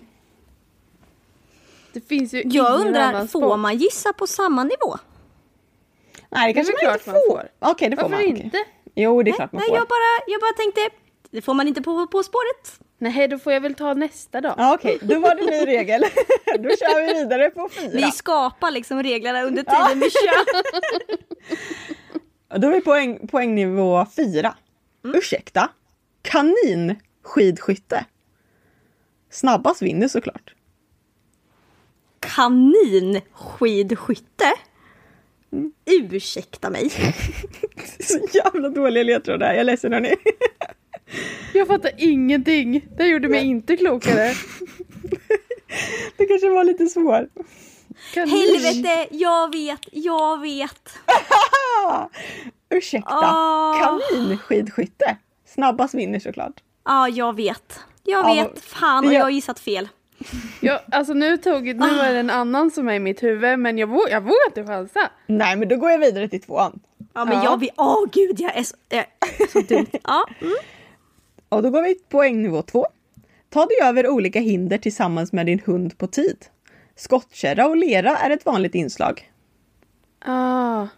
Det 1.94 2.08
finns 2.08 2.34
ju 2.34 2.38
Jag 2.38 2.48
ingen 2.76 2.88
undrar, 2.88 3.28
får 3.28 3.40
sport. 3.40 3.60
man 3.60 3.78
gissa 3.78 4.14
på 4.14 4.28
samma 4.28 4.64
nivå? 4.64 4.98
Nej 6.30 6.48
det 6.48 6.54
kanske 6.54 6.74
väl 6.74 6.86
man 6.86 6.94
inte 6.94 7.04
klart 7.04 7.16
man 7.16 7.22
får. 7.30 7.50
Okej 7.72 7.90
det 7.90 7.96
får 7.96 8.04
Varför 8.10 8.16
man. 8.26 8.32
okej. 8.34 8.44
inte? 8.46 8.58
Jo 8.96 9.24
det 9.24 9.32
är 9.32 9.34
klart 9.36 9.52
man 9.52 9.60
Nej, 9.60 9.68
får. 9.68 9.78
jag 9.78 9.88
bara, 9.88 10.24
jag 10.28 10.42
bara 10.42 10.54
tänkte, 10.54 10.90
det 11.32 11.42
får 11.42 11.54
man 11.54 11.68
inte 11.68 11.82
på 11.82 12.08
På 12.08 12.24
spåret. 12.24 12.80
Nej, 12.98 13.28
då 13.28 13.40
får 13.40 13.54
jag 13.54 13.62
väl 13.62 13.74
ta 13.76 13.94
nästa 13.94 14.42
då. 14.42 14.54
Ja, 14.58 14.74
Okej, 14.74 14.98
då 15.02 15.20
var 15.20 15.36
det 15.36 15.42
ny 15.46 15.66
regel. 15.78 16.02
då 16.60 16.70
kör 16.70 17.08
vi 17.08 17.14
vidare 17.14 17.50
på 17.50 17.70
fyra. 17.70 17.90
Vi 17.94 18.12
skapar 18.12 18.72
liksom 18.72 19.04
reglerna 19.04 19.42
under 19.42 19.64
tiden 19.64 20.00
vi 20.00 20.10
kör. 20.10 20.46
Då 22.60 22.68
är 22.68 22.72
vi 22.72 22.82
poäng, 22.82 23.28
poängnivå 23.28 24.06
fyra. 24.16 24.56
Ursäkta? 25.04 25.70
Kaninskidskytte? 26.22 28.06
Snabbast 29.30 29.82
vinner 29.82 30.08
såklart. 30.08 30.54
Kaninskidskytte? 32.26 34.54
Ursäkta 35.86 36.70
mig. 36.70 36.90
Så 38.00 38.20
jävla 38.34 38.70
dåliga 38.70 39.04
ledtrådar. 39.04 39.48
Jag 39.48 39.58
är 39.58 39.64
ledsen 39.64 39.94
hörni. 39.94 40.16
Jag 41.54 41.68
fattar 41.68 41.92
ingenting. 41.98 42.88
Det 42.98 43.08
gjorde 43.08 43.30
mig 43.30 43.46
inte 43.46 43.78
klokare. 43.78 44.34
Det 46.18 46.26
kanske 46.26 46.50
var 46.50 46.64
lite 46.64 46.88
svår. 46.88 47.28
Kanin. 48.14 48.30
Helvete, 48.30 49.08
jag 49.12 49.52
vet, 49.52 49.80
jag 49.92 50.42
vet. 50.42 50.90
Ah, 51.86 52.08
ursäkta? 52.70 53.10
Ah. 53.12 54.00
Kaninskidskytte? 54.10 55.18
Snabbast 55.46 55.94
vinner 55.94 56.20
såklart. 56.20 56.54
Ja, 56.86 57.10
jag 57.10 57.36
vet. 57.36 57.80
Jag 58.04 58.30
Ja, 58.38 58.44
vet. 58.44 58.60
Fan, 58.66 59.04
det 59.04 59.08
och 59.10 59.14
jag 59.14 59.24
har 59.24 59.30
gissat 59.30 59.60
fel. 59.60 59.90
Jag, 60.62 60.80
alltså 60.92 61.14
nu, 61.14 61.38
tog, 61.38 61.66
nu 61.66 61.74
var 61.98 62.14
det 62.14 62.20
en 62.20 62.30
annan 62.30 62.72
som 62.72 62.88
är 62.90 62.94
i 62.94 63.00
mitt 63.00 63.24
huvud 63.24 63.60
men 63.60 63.78
jag, 63.78 63.90
jag 64.10 64.22
vågar 64.22 64.48
inte 64.48 64.66
chansa. 64.66 65.12
Nej 65.28 65.56
men 65.56 65.68
då 65.68 65.78
går 65.78 65.92
jag 65.92 66.00
vidare 66.00 66.28
till 66.28 66.42
tvåan. 66.42 66.80
Ja, 67.14 67.26
men 67.26 67.34
Ja. 67.38 67.44
jag 67.44 67.60
vet. 67.60 67.70
Åh 67.78 68.06
gud, 68.12 68.40
jag 68.40 68.58
är 68.58 68.64
så, 68.64 68.76
jag 68.90 69.00
är 69.40 69.48
så 69.52 69.60
dum. 69.62 69.86
Ja, 70.04 70.26
mm. 70.42 70.54
Och 71.50 71.64
då 71.64 71.70
går 71.70 71.82
vi 71.82 71.96
poängnivå 71.96 72.62
två. 72.62 72.88
Ta 73.50 73.66
dig 73.66 73.78
över 73.84 74.08
olika 74.08 74.40
hinder 74.40 74.78
tillsammans 74.78 75.34
med 75.34 75.46
din 75.46 75.60
hund 75.66 75.98
på 75.98 76.08
tid. 76.08 76.46
Skottkärra 76.96 77.68
och 77.68 77.78
lera 77.78 78.18
är 78.18 78.30
ett 78.30 78.46
vanligt 78.46 78.76
inslag. 78.76 79.32
Ah. 80.26 80.88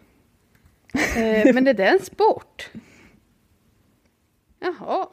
Eh, 1.17 1.53
men 1.53 1.67
är 1.67 1.73
det 1.73 1.85
en 1.87 1.99
sport? 1.99 2.69
Jaha. 4.59 5.07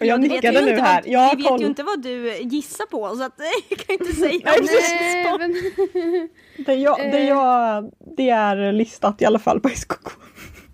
Och 0.00 0.06
jag 0.06 0.20
vet 0.22 0.30
nickade 0.30 0.58
ju 0.58 0.64
nu 0.64 0.70
inte 0.70 0.82
här. 0.82 1.02
Vad, 1.02 1.12
Jag 1.12 1.36
vi 1.36 1.42
vet 1.42 1.60
ju 1.60 1.66
inte 1.66 1.82
vad 1.82 2.02
du 2.02 2.36
gissar 2.38 2.86
på 2.86 3.16
så 3.16 3.22
att 3.22 3.32
jag 3.68 3.78
kan 3.78 3.92
inte 3.98 4.12
säga 4.12 4.40
Nej, 4.44 4.58
om 4.60 4.66
det 4.66 4.72
är 4.72 5.14
Nej, 5.14 5.24
sport. 5.26 5.40
men... 5.40 6.28
Det, 6.66 6.74
jag, 6.74 6.98
det, 6.98 7.18
Eh. 7.18 7.28
jag, 7.28 7.90
det 8.16 8.30
är 8.30 8.72
listat 8.72 9.22
i 9.22 9.24
alla 9.24 9.38
fall 9.38 9.60
på 9.60 9.68
SKK. 9.68 10.10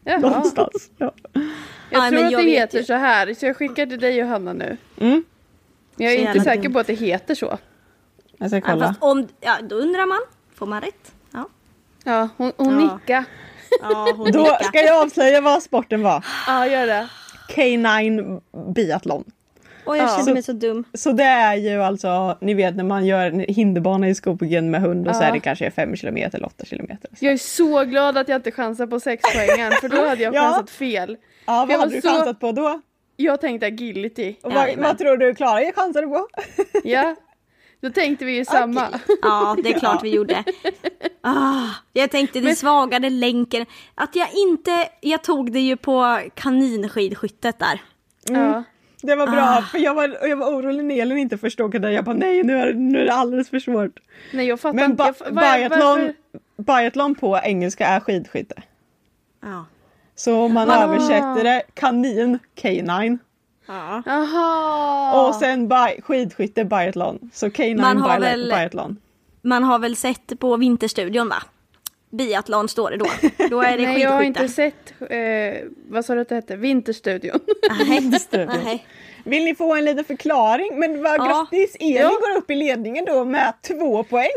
Jaha. 0.05 0.19
Någonstans. 0.19 0.91
Ja. 0.99 1.13
Jag 1.91 2.01
Nej, 2.01 2.11
tror 2.11 2.19
men 2.19 2.27
att 2.27 2.33
jag 2.33 2.41
det 2.41 2.45
vet 2.47 2.63
heter 2.63 2.79
ju. 2.79 2.85
så 2.85 2.95
här, 2.95 3.35
så 3.35 3.47
jag 3.47 3.57
skickar 3.57 3.87
till 3.87 4.01
dig 4.01 4.17
Johanna 4.17 4.53
nu. 4.53 4.77
Mm. 5.01 5.25
Jag 5.97 6.13
är 6.13 6.17
Så 6.17 6.29
inte 6.29 6.41
säker 6.41 6.69
på 6.69 6.79
att 6.79 6.87
det 6.87 6.95
heter 6.95 7.35
så. 7.35 7.59
Jag 8.39 8.49
ska 8.51 8.57
Ja, 8.57 8.63
kolla. 8.67 8.87
fast 8.87 9.03
om, 9.03 9.29
ja, 9.41 9.57
då 9.63 9.77
undrar 9.77 10.07
man, 10.07 10.19
får 10.55 10.67
man 10.67 10.81
rätt? 10.81 11.13
Ja, 11.33 11.49
Ja, 12.05 12.29
hon, 12.37 12.53
hon 12.57 12.81
Ja. 12.81 12.95
nickar. 12.99 13.25
ja 13.81 14.13
hon 14.17 14.33
Då 14.33 14.45
ska 14.63 14.79
jag 14.79 15.03
avslöja 15.03 15.41
vad 15.41 15.63
sporten 15.63 16.03
var. 16.03 16.25
Ja, 16.47 16.67
gör 16.67 16.87
det. 16.87 17.09
K9 17.55 18.41
biathlon. 18.75 19.25
Och 19.87 19.97
jag 19.97 20.05
Ja. 20.05 20.17
kände 20.17 20.33
mig 20.33 20.43
så 20.43 20.53
dum. 20.53 20.85
Så 20.95 21.13
det 21.13 21.25
är 21.25 21.55
ju 21.55 21.83
alltså, 21.83 22.39
ni 22.41 22.55
vet 22.55 22.77
när 22.77 22.85
man 22.85 23.07
gör 23.07 23.27
en 23.27 23.41
hinderbana 23.41 24.09
i 24.09 24.15
skogen 24.15 24.71
med 24.71 24.81
hund 24.81 25.09
och 25.09 25.17
så 25.17 25.23
Ja. 25.23 25.27
är 25.29 25.33
det 25.33 25.41
kanske 25.41 25.71
5 25.71 25.97
kilometer 25.97 26.39
eller 26.39 26.47
8 26.47 26.65
kilometer. 26.65 27.11
Så. 27.19 27.25
Jag 27.25 27.33
är 27.33 27.37
så 27.39 27.85
glad 27.85 28.19
att 28.19 28.29
jag 28.29 28.39
inte 28.39 28.51
chansade 28.51 28.91
på 28.91 29.01
sex 29.01 29.23
poängen 29.35 29.73
för 29.81 29.89
då 29.89 30.07
hade 30.09 30.23
jag 30.23 30.35
Ja. 30.35 30.41
chansat 30.41 30.71
fel. 30.71 31.17
Ja, 31.47 31.53
jag 31.53 31.67
vad 31.67 31.69
var 31.69 31.79
hade 31.79 31.95
du 31.95 32.01
så- 32.01 32.09
chansat 32.09 32.41
på 32.41 32.53
då? 32.53 32.81
Jag 33.17 33.41
tänkte 33.41 33.67
agility. 33.67 34.35
Och 34.43 34.53
vad, 34.53 34.77
vad 34.79 34.99
tror 34.99 35.17
du 35.17 35.35
Klara 35.35 35.73
chansade 35.77 36.07
på? 36.07 36.27
Ja, 36.85 37.15
då 37.85 37.91
tänkte 37.91 38.25
vi 38.25 38.37
ju 38.37 38.45
samma. 38.45 38.89
Ja, 39.23 39.57
det 39.63 39.75
är 39.75 39.79
klart 39.79 40.03
vi 40.05 40.11
gjorde. 40.15 40.45
Ah, 41.21 41.69
jag 41.93 42.11
tänkte 42.11 42.41
det 42.41 42.55
svagade 42.55 43.11
länken. 43.11 43.67
Att 43.95 44.17
jag 44.17 44.29
inte, 44.35 44.89
jag 45.01 45.23
tog 45.23 45.53
det 45.53 45.61
ju 45.61 45.77
på 45.77 46.21
kaninskidskyttet 46.35 47.59
där. 47.59 47.83
Ja. 48.29 48.63
Det 49.03 49.15
var 49.17 49.27
bra, 49.27 49.43
Ah. 49.59 49.63
för 49.63 49.79
jag 49.79 49.95
var, 49.95 50.17
jag 50.29 50.37
var 50.37 50.47
orolig 50.47 50.85
när 50.85 51.01
Elin 51.03 51.19
inte 51.19 51.39
förstod 51.39 51.83
det. 51.83 51.93
Jag 51.93 52.05
bara 52.05 52.17
nej 52.17 52.43
nu 52.43 52.57
är, 52.59 52.67
det- 52.67 52.79
nu 52.79 53.01
är 53.01 53.05
det 53.05 53.13
alldeles 53.15 53.51
för 53.51 53.59
svårt. 53.59 53.99
Nej 54.33 54.47
jag 54.47 54.61
fattar 54.61 54.75
Men 54.75 54.91
inte. 54.91 55.03
Jag, 55.25 55.31
var- 55.35 55.43
biathlon, 55.59 56.13
biathlon 56.57 57.15
på 57.15 57.41
engelska 57.43 57.87
är 57.87 58.01
skidskytte. 58.01 58.63
Ja. 59.43 59.67
Så 60.15 60.41
om 60.41 60.55
man 60.55 60.71
Ah. 60.71 60.83
översätter 60.83 61.45
det 61.45 61.63
kanin, 61.75 62.39
K9. 62.57 63.19
Ja. 63.67 65.29
Och 65.29 65.35
sen 65.35 65.69
bi, 65.69 66.01
skidskytte, 66.03 66.65
biathlon. 66.65 67.31
Så 67.33 67.47
K9 67.47 67.81
Man 67.81 67.99
har 67.99 68.21
väl- 68.21 68.45
biathlon. 68.51 68.97
Man 69.43 69.65
har 69.65 69.79
väl 69.79 69.97
sett 69.97 70.39
på 70.39 70.57
Vinterstudion 70.57 71.29
va? 71.29 71.43
Biathlon 72.11 72.69
står 72.69 72.91
det 72.91 72.97
då. 72.97 73.07
Då 73.51 73.63
är 73.63 73.77
det 73.79 73.87
Nej 73.87 74.01
jag 74.01 74.11
har 74.11 74.23
inte 74.23 74.49
sett, 74.49 74.95
eh, 75.01 75.19
vad 75.89 76.05
sa 76.05 76.15
du 76.15 76.21
att 76.21 76.29
det 76.29 76.35
hette? 76.35 76.57
Vinterstudion. 76.57 77.41
Nej. 78.65 78.87
Vill 79.25 79.45
ni 79.45 79.55
få 79.55 79.75
en 79.75 79.85
liten 79.85 80.05
förklaring? 80.05 80.69
Men 80.79 81.03
vad 81.03 81.15
Ja. 81.19 81.25
grattis! 81.27 81.77
Elin 81.81 81.97
Ja. 81.97 82.09
går 82.09 82.39
upp 82.39 82.51
i 82.51 82.55
ledningen 82.55 83.05
då 83.05 83.25
med 83.25 83.53
två 83.63 84.03
poäng. 84.05 84.31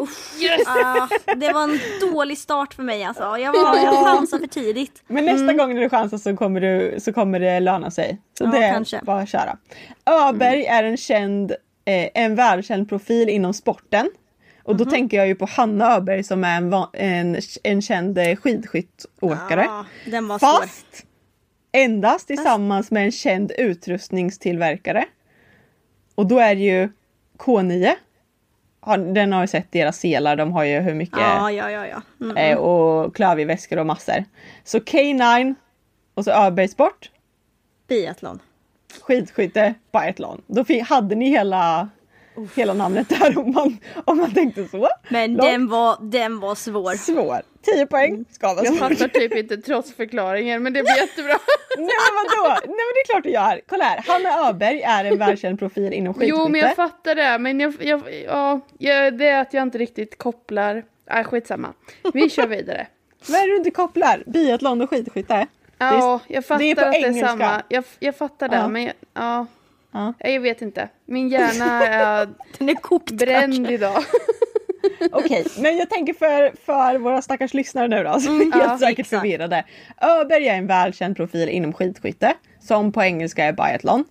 Ah, 0.68 1.08
det 1.36 1.52
var 1.54 1.64
en 1.64 1.80
dålig 2.12 2.38
start 2.38 2.74
för 2.74 2.84
mig 2.84 3.04
alltså. 3.04 3.24
Jag, 3.24 3.54
var, 3.54 3.76
jag 3.84 4.06
chansade 4.06 4.42
för 4.42 4.48
tidigt. 4.48 5.04
Men 5.08 5.26
nästa 5.26 5.54
gång 5.54 5.74
när 5.76 5.82
du 5.82 5.90
chansar 5.90 6.18
så 6.18 6.38
kommer, 6.38 6.62
du, 6.62 7.00
så 7.00 7.14
kommer 7.14 7.40
det 7.40 7.60
löna 7.60 7.92
sig. 7.92 8.18
Så 8.38 8.44
Mm. 8.44 8.56
Ja, 8.56 8.62
det 8.62 8.68
är 8.68 8.74
kanske. 8.74 9.00
bara 9.04 9.22
att 9.22 9.30
köra. 9.30 9.58
Öberg 10.06 10.66
är 10.66 10.84
en 10.84 10.98
känd, 10.98 11.52
eh, 11.86 12.10
en 12.14 12.36
välkänd 12.36 12.90
profil 12.90 13.30
inom 13.30 13.54
sporten. 13.54 14.10
Och 14.64 14.76
då 14.76 14.86
tänker 14.86 15.18
jag 15.18 15.28
ju 15.28 15.36
på 15.36 15.46
Hanna 15.46 15.96
Öberg 15.96 16.24
som 16.24 16.44
är 16.44 16.58
en, 16.58 16.74
en, 16.94 17.38
en 17.64 17.82
känd 17.82 18.18
eh, 18.18 18.36
skidskyttåkare. 18.36 19.64
Ja, 19.64 19.86
den 20.06 20.28
var 20.28 20.40
svår. 20.40 20.50
Endast 21.84 22.28
tillsammans 22.28 22.92
med 22.92 23.06
en 23.06 23.12
känd 23.12 23.52
utrustningstillverkare. 23.58 25.06
Och 26.16 26.26
då 26.28 26.40
är 26.40 26.56
det 26.56 26.62
ju 26.62 26.90
K9. 27.38 27.94
Har- 28.80 28.98
Den 28.98 29.34
har 29.34 29.42
ju 29.42 29.48
sett 29.48 29.72
deras 29.72 29.98
selar, 30.00 30.36
de 30.36 30.52
har 30.52 30.64
ju 30.64 30.80
hur 30.80 30.94
mycket 30.94 31.20
Ja, 31.20 31.52
ja, 31.52 31.72
ja. 31.72 31.88
ja. 31.88 32.02
Mm. 32.22 32.38
eh, 32.38 32.58
och 32.58 33.16
klövjeväskor 33.16 33.78
och 33.80 33.86
massor. 33.86 34.24
Så 34.64 34.78
K9 34.80 35.56
och 36.14 36.24
så 36.24 36.32
Öberg 36.32 36.68
Sport, 36.68 37.12
Biathlon. 37.88 38.40
skidskytte, 39.02 39.74
biathlon. 39.94 40.42
Då 40.48 40.64
hade 40.90 41.16
ni 41.16 41.30
hela, 41.30 41.90
hela 42.56 42.74
namnet 42.74 43.10
där 43.10 43.38
om 43.38 43.52
man, 43.52 43.78
om 44.06 44.18
man 44.18 44.34
tänkte 44.34 44.68
så. 44.68 44.88
Men 45.10 45.34
Långt. 45.34 45.52
den 45.52 45.68
var, 45.68 45.98
den 46.02 46.40
var 46.40 46.56
svår. 46.56 46.94
Svår. 46.98 47.42
10 47.76 47.86
poäng 47.86 48.26
ska 48.32 48.54
vara 48.54 48.66
Jag 48.66 48.78
fattar 48.80 49.08
typ 49.08 49.36
inte 49.36 49.58
trots 49.58 49.94
förklaringen 49.94 50.64
men 50.64 50.74
det 50.74 50.84
blir 50.84 50.98
jättebra. 50.98 51.34
Nej 51.78 51.88
men 51.88 52.26
vadå? 52.44 52.50
Nej 52.54 52.68
men 52.68 52.94
det 52.96 53.00
är 53.02 53.06
klart 53.06 53.24
du 53.24 53.30
gör. 53.30 53.62
Kolla 53.68 53.84
här, 53.84 54.04
Hanna 54.08 54.50
Öberg 54.50 54.82
är 54.82 55.06
en 55.06 55.18
välkänd 55.18 55.60
profil 55.60 55.94
inom 55.94 56.14
skidskytte. 56.14 56.38
Jo 56.40 56.48
men 56.50 56.62
jag 56.62 56.76
fattar 56.76 57.16
det 57.16 57.38
men 57.40 57.60
jag, 57.60 57.74
jag, 57.80 58.02
ja, 58.30 58.60
det 59.12 59.28
är 59.28 59.42
att 59.42 59.54
jag 59.54 59.64
inte 59.64 59.78
riktigt 59.78 60.18
kopplar. 60.18 60.84
Nej 61.12 61.24
skitsamma. 61.24 61.74
Vi 62.14 62.30
kör 62.30 62.48
vidare. 62.48 62.88
Vad 63.28 63.40
är 63.40 63.48
det 63.48 63.52
du 63.54 63.58
inte 63.58 63.72
kopplar? 63.72 64.24
Biathlon 64.28 64.82
och 64.82 64.90
skidskytte? 64.90 65.48
Ja, 65.78 66.20
jag 66.28 66.46
fattar 66.46 66.60
det 66.64 66.72
är 66.72 66.76
på 66.76 66.82
att 66.82 66.92
det 66.92 66.98
är 67.00 67.06
engelska. 67.08 67.28
samma. 67.28 67.62
Jag, 67.70 67.84
jag 68.00 68.16
fattar 68.16 68.50
det 68.50 68.56
Ja. 68.56 68.68
men 68.68 68.84
jag, 68.84 68.94
ja. 69.14 69.46
Ja. 69.92 70.14
Jag 70.20 70.40
vet 70.42 70.62
inte. 70.62 70.90
Min 71.06 71.30
hjärna 71.30 71.88
är 71.88 72.30
Den 72.58 72.70
är 72.70 72.76
kokt 72.76 73.12
bränd 73.12 73.56
kanske. 73.56 73.74
idag. 73.74 74.04
Okej, 75.12 75.46
men 75.60 75.78
jag 75.78 75.90
tänker 75.90 76.14
för, 76.14 76.52
för 76.66 76.98
våra 76.98 77.22
stackars 77.22 77.54
lyssnare 77.54 77.88
nu 77.88 78.04
då, 78.04 78.20
som 78.20 78.36
är 78.42 78.44
helt 78.44 78.56
Mm, 78.56 78.68
ja, 78.70 78.78
säkert 78.80 79.00
exakt. 79.00 79.10
förvirrade. 79.22 79.64
Öberg 80.02 80.48
är 80.48 80.56
en 80.56 80.68
välkänd 80.68 81.16
profil 81.16 81.50
inom 81.50 81.74
skidskytte, 81.74 82.34
som 82.60 82.92
på 82.92 83.04
engelska 83.04 83.46
är 83.46 83.52
biathlon. 83.54 84.06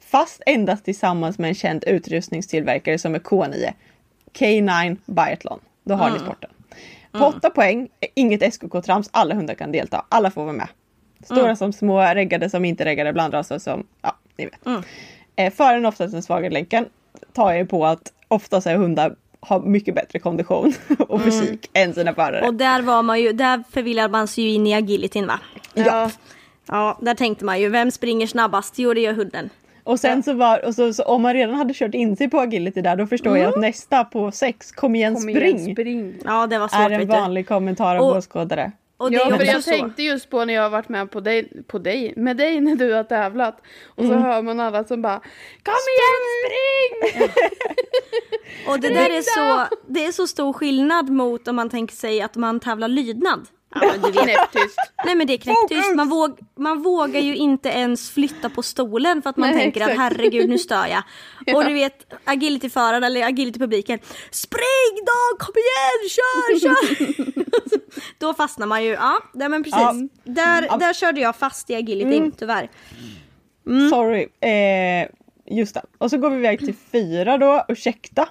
Fast 0.00 0.42
endast 0.46 0.84
tillsammans 0.84 1.38
med 1.38 1.48
en 1.48 1.54
känd 1.54 1.84
utrustningstillverkare 1.84 2.98
som 2.98 3.14
är 3.14 3.18
K9. 3.18 3.72
K9 4.32 4.96
biathlon. 5.06 5.60
Då 5.84 5.94
har 5.94 6.06
Mm. 6.08 6.18
ni 6.18 6.24
sporten. 6.24 6.50
På 7.12 7.24
åtta 7.24 7.50
poäng, 7.50 7.88
inget 8.14 8.42
SKK-trams, 8.42 9.08
alla 9.12 9.34
hundar 9.34 9.54
kan 9.54 9.72
delta, 9.72 10.04
alla 10.08 10.30
får 10.30 10.42
vara 10.44 10.52
med. 10.52 10.68
Stora 11.24 11.40
Mm. 11.40 11.56
som 11.56 11.72
små, 11.72 12.00
reggade 12.00 12.50
som 12.50 12.64
inte 12.64 12.84
reggade, 12.84 13.12
blandraser 13.12 13.58
som, 13.58 13.86
ja 14.02 14.16
ni 14.36 14.44
vet. 14.44 14.66
Mm. 14.66 14.82
Eh, 15.36 15.52
föraren 15.52 15.86
oftast 15.86 16.12
den 16.12 16.22
svagare 16.22 16.50
länken 16.52 16.86
tar 17.32 17.52
jag 17.52 17.68
på 17.68 17.86
att 17.86 18.12
oftast 18.28 18.66
är 18.66 18.76
hundar 18.76 19.16
har 19.40 19.60
mycket 19.60 19.94
bättre 19.94 20.18
kondition 20.18 20.72
och 21.08 21.22
fysik 21.22 21.70
än 21.72 21.94
sina 21.94 22.14
förare. 22.14 22.46
Och 22.46 22.54
där 22.54 22.82
var 22.82 23.02
man 23.02 23.20
ju, 23.20 23.32
där 23.32 23.62
förvillade 23.70 24.08
man 24.08 24.28
sig 24.28 24.44
ju 24.44 24.50
in 24.50 24.66
i 24.66 24.74
agilityn 24.74 25.26
va? 25.26 25.40
ja. 25.74 26.10
Ja, 26.70 26.98
där 27.00 27.14
tänkte 27.14 27.44
man 27.44 27.60
ju, 27.60 27.68
vem 27.68 27.90
springer 27.90 28.26
snabbast? 28.26 28.78
Jo, 28.78 28.94
det 28.94 29.00
gör 29.00 29.12
hunden. 29.12 29.50
Och 29.84 30.00
sen 30.00 30.22
så 30.22 30.32
var, 30.32 30.64
och 30.64 30.74
så, 30.74 30.92
så 30.92 31.02
om 31.02 31.22
man 31.22 31.34
redan 31.34 31.54
hade 31.54 31.74
kört 31.74 31.94
in 31.94 32.16
sig 32.16 32.30
på 32.30 32.40
agility 32.40 32.80
där 32.80 32.96
då 32.96 33.06
förstår 33.06 33.38
jag 33.38 33.54
att 33.54 33.60
nästa 33.60 34.04
på 34.04 34.30
sex, 34.30 34.72
kom 34.72 34.94
igen 34.94 35.14
Kom 35.14 35.22
spring, 35.22 35.58
igen, 35.58 35.74
spring. 35.74 36.14
Ja, 36.24 36.46
det 36.46 36.58
var 36.58 36.68
svårt 36.68 36.80
är 36.80 36.90
en 36.90 37.08
vanlig 37.08 37.48
kommentar 37.48 37.96
av 37.96 38.02
åskådare. 38.16 38.72
Och 39.00 39.10
det 39.10 39.16
Ja 39.16 39.36
för 39.36 39.44
jag 39.44 39.64
så. 39.64 39.70
tänkte 39.70 40.02
just 40.02 40.30
på 40.30 40.44
när 40.44 40.54
jag 40.54 40.62
har 40.62 40.70
varit 40.70 40.88
med 40.88 41.10
på 41.10 41.20
dig, 41.20 41.62
på 41.66 41.78
dig, 41.78 42.12
med 42.16 42.36
dig 42.36 42.60
när 42.60 42.76
du 42.76 42.92
har 42.92 43.04
tävlat. 43.04 43.60
Och 43.96 44.04
Mm. 44.04 44.20
så 44.22 44.26
hör 44.28 44.42
man 44.42 44.60
alla 44.60 44.84
som 44.84 45.02
bara 45.02 45.20
Kom 45.62 45.74
igen 45.94 46.22
spring! 46.44 47.32
Och 48.68 48.80
det 48.80 48.88
där 48.88 49.10
är 49.10 49.22
så, 49.22 49.76
det 49.86 50.04
är 50.06 50.12
så 50.12 50.26
stor 50.26 50.52
skillnad 50.52 51.10
mot 51.10 51.48
om 51.48 51.56
man 51.56 51.70
tänker 51.70 51.94
sig 51.96 52.20
att 52.22 52.36
man 52.36 52.60
tävlar 52.60 52.88
lydnad. 52.88 53.46
Ja, 53.74 53.80
men 54.02 54.12
du 54.12 54.24
vet. 54.26 54.54
Nej 55.04 55.14
men 55.14 55.26
det 55.26 55.32
är 55.32 55.38
knäpptyst. 55.38 55.94
Man, 55.94 56.08
våg, 56.08 56.38
man 56.58 56.82
vågar 56.82 57.20
ju 57.20 57.36
inte 57.36 57.68
ens 57.68 58.10
flytta 58.10 58.48
på 58.50 58.62
stolen 58.62 59.22
för 59.22 59.30
att 59.30 59.36
man 59.36 59.50
Nej, 59.50 59.58
tänker 59.58 59.80
exakt. 59.80 59.98
att 59.98 60.02
herregud 60.04 60.48
nu 60.48 60.58
stör 60.58 60.86
jag. 60.86 61.02
Och 61.56 61.64
du 61.64 61.72
vet 61.74 62.14
agility-föraren 62.24 63.04
eller 63.04 63.26
agility-publiken. 63.26 63.98
Spring 64.30 64.94
då, 65.06 65.36
kom 65.44 65.54
igen, 65.56 66.08
kör, 66.10 66.58
kör! 66.60 67.37
då 68.18 68.34
fastnar 68.34 68.66
man 68.66 68.84
ju. 68.84 68.90
Ja, 68.90 69.18
nej, 69.34 69.48
men 69.48 69.62
precis. 69.64 69.80
Ja. 69.80 69.94
Där, 70.24 70.78
där 70.78 70.92
körde 70.92 71.20
jag 71.20 71.36
fast 71.36 71.70
i 71.70 71.74
agility 71.74 72.30
tyvärr. 72.38 72.70
Mm. 73.66 73.88
Sorry. 73.90 74.28
Eh, 74.40 75.08
just 75.56 75.74
det. 75.74 75.82
Och 75.98 76.10
så 76.10 76.18
går 76.18 76.30
vi 76.30 76.36
iväg 76.36 76.58
till 76.58 76.74
fyra 76.92 77.38
då. 77.38 77.64
Ursäkta. 77.68 78.28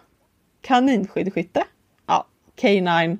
Kaninskidskytte. 0.62 1.64
Ja, 2.08 2.28
K9 2.62 3.18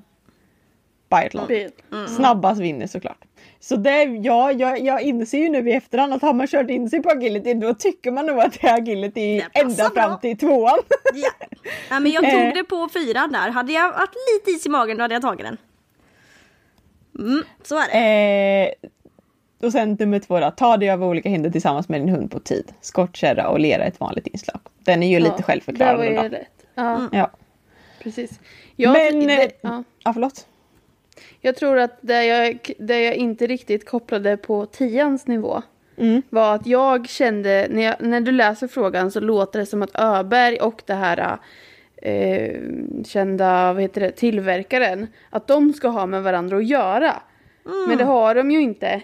biathlon. 1.10 1.46
Bil. 1.46 1.70
Snabbast 2.16 2.60
vinner 2.60 2.86
såklart. 2.86 3.24
Så 3.60 3.76
det, 3.76 4.02
ja, 4.04 4.52
jag, 4.52 4.80
jag 4.80 5.02
inser 5.02 5.38
ju 5.38 5.48
nu 5.48 5.70
i 5.70 5.72
efterhand 5.72 6.12
att 6.14 6.22
har 6.22 6.34
man 6.34 6.46
kört 6.46 6.70
in 6.70 6.90
sig 6.90 7.02
på 7.02 7.10
agility 7.10 7.54
då 7.54 7.74
tycker 7.74 8.10
man 8.10 8.26
nog 8.26 8.38
att 8.40 8.52
det 8.52 8.66
är 8.68 8.74
agility 8.74 9.42
Det 9.52 9.60
ända 9.60 9.90
fram 9.90 10.10
bra. 10.10 10.16
till 10.16 10.38
tvåan. 10.38 10.78
Ja. 11.14 11.30
ja 11.90 12.00
men 12.00 12.12
jag 12.12 12.24
Eh. 12.28 12.30
tog 12.30 12.54
det 12.54 12.64
på 12.64 12.88
fyran 12.92 13.32
där. 13.32 13.50
Hade 13.50 13.72
jag 13.72 13.92
haft 13.92 14.12
lite 14.34 14.50
is 14.50 14.66
i 14.66 14.68
magen 14.68 14.96
då 14.96 15.04
hade 15.04 15.14
jag 15.14 15.22
tagit 15.22 15.46
den. 15.46 15.56
Mm, 17.18 17.42
så 17.62 17.76
är 17.78 17.88
det. 17.92 18.68
Eh, 18.82 18.88
och 19.66 19.72
sen 19.72 19.96
nummer 20.00 20.18
två 20.18 20.40
då, 20.40 20.50
ta 20.50 20.76
dig 20.76 20.90
över 20.90 21.06
olika 21.06 21.28
hinder 21.28 21.50
tillsammans 21.50 21.88
med 21.88 22.00
din 22.00 22.08
hund 22.08 22.30
på 22.30 22.40
tid. 22.40 22.72
Skottkärra 22.80 23.48
och 23.48 23.60
lera 23.60 23.84
är 23.84 23.88
ett 23.88 24.00
vanligt 24.00 24.26
inslag. 24.26 24.60
Den 24.84 25.02
är 25.02 25.08
ju 25.08 25.18
lite 25.20 25.36
Det 25.36 25.42
självförklarande 25.42 25.98
var 25.98 26.10
ju 26.10 26.16
då. 26.16 26.28
lätt. 26.28 26.66
Ja, 26.74 27.08
Ja. 27.12 27.30
precis. 28.02 28.40
Jag, 28.76 28.92
Men, 28.92 29.26
det, 29.26 29.42
eh, 29.44 29.50
ja. 29.60 29.84
ja 30.04 30.12
förlåt. 30.12 30.46
jag 31.40 31.56
tror 31.56 31.78
att 31.78 31.98
det 32.00 32.24
jag, 32.24 32.70
det 32.78 33.02
jag 33.02 33.14
inte 33.14 33.46
riktigt 33.46 33.88
kopplade 33.88 34.36
på 34.36 34.66
tians 34.66 35.26
nivå 35.26 35.62
Mm. 36.00 36.22
var 36.30 36.54
att 36.54 36.66
jag 36.66 37.08
kände, 37.08 37.66
när, 37.70 37.82
jag, 37.82 37.94
när 38.00 38.20
du 38.20 38.32
läser 38.32 38.68
frågan 38.68 39.10
så 39.10 39.20
låter 39.20 39.58
det 39.58 39.66
som 39.66 39.82
att 39.82 39.90
Öberg 39.94 40.56
och 40.60 40.82
det 40.86 40.94
här 40.94 41.38
eh, 42.02 42.60
kända 43.04 43.72
vad 43.72 43.82
heter 43.82 44.00
det, 44.00 44.10
tillverkaren, 44.10 45.06
att 45.30 45.46
de 45.46 45.72
ska 45.72 45.88
ha 45.88 46.06
med 46.06 46.22
varandra 46.22 46.56
att 46.56 46.66
göra. 46.66 47.22
Men 47.88 47.98
det 47.98 48.04
har 48.04 48.34
de 48.34 48.50
ju 48.50 48.60
inte. 48.60 49.02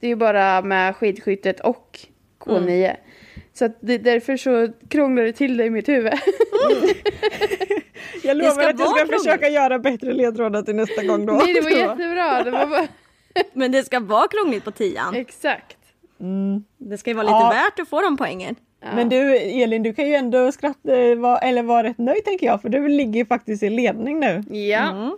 Det 0.00 0.06
är 0.06 0.08
ju 0.08 0.16
bara 0.16 0.62
med 0.62 0.96
skidskyttet 0.96 1.60
och 1.60 1.98
K9. 2.40 2.96
Så 3.52 3.64
att 3.64 3.76
det, 3.80 3.98
därför 3.98 4.36
så 4.36 4.68
krånglar 4.88 5.22
det 5.22 5.32
till 5.32 5.56
det 5.56 5.64
i 5.64 5.70
mitt 5.70 5.88
huvud. 5.88 6.12
Jag 8.22 8.36
lovar 8.36 8.50
ska 8.50 8.68
att 8.68 8.78
jag 8.78 8.88
ska 8.88 8.98
krångligt. 8.98 9.22
försöka 9.22 9.48
göra 9.48 9.78
bättre 9.78 10.12
ledtrådar 10.12 10.62
till 10.62 10.74
nästa 10.76 11.04
gång 11.04 11.26
då. 11.26 11.32
Nej, 11.32 11.54
det 11.54 11.60
var 11.60 11.70
jättebra. 11.70 12.42
Det 12.42 12.50
var 12.50 12.66
bara... 12.66 12.86
Men 13.52 13.72
det 13.72 13.82
ska 13.82 14.00
vara 14.00 14.28
krångligt 14.28 14.64
på 14.64 14.70
tian. 14.70 15.14
Exakt. 15.14 15.76
Det 16.78 16.98
ska 16.98 17.10
ju 17.10 17.14
vara 17.14 17.24
lite 17.26 17.32
Ja. 17.34 17.50
värt 17.50 17.80
att 17.80 17.88
få 17.88 18.00
de 18.00 18.16
poängen. 18.16 18.54
Men 18.94 19.08
du 19.08 19.36
Elin, 19.36 19.82
du 19.82 19.92
kan 19.94 20.08
ju 20.08 20.14
ändå 20.14 20.52
skratta 20.52 20.96
eh, 20.96 21.16
va- 21.18 21.38
eller 21.38 21.62
vara 21.62 21.82
rätt 21.82 21.98
nöjd 21.98 22.24
tänker 22.24 22.46
jag 22.46 22.62
för 22.62 22.68
du 22.68 22.88
ligger 22.88 23.20
ju 23.20 23.26
faktiskt 23.26 23.62
i 23.62 23.70
ledning 23.70 24.20
nu. 24.20 24.42
Ja. 24.50 25.16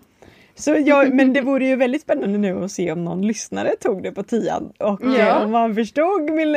Så 0.54 0.76
jag, 0.86 1.14
men 1.14 1.32
det 1.32 1.40
vore 1.50 1.66
ju 1.66 1.76
väldigt 1.76 2.02
spännande 2.02 2.38
nu 2.38 2.64
att 2.64 2.72
se 2.72 2.92
om 2.92 3.04
någon 3.04 3.26
lyssnare 3.26 3.70
tog 3.80 4.02
det 4.02 4.12
på 4.12 4.22
tian 4.22 4.72
och 4.78 5.00
Ja. 5.02 5.18
eh, 5.18 5.44
om 5.44 5.50
man 5.50 5.74
förstod 5.74 6.30
min 6.30 6.56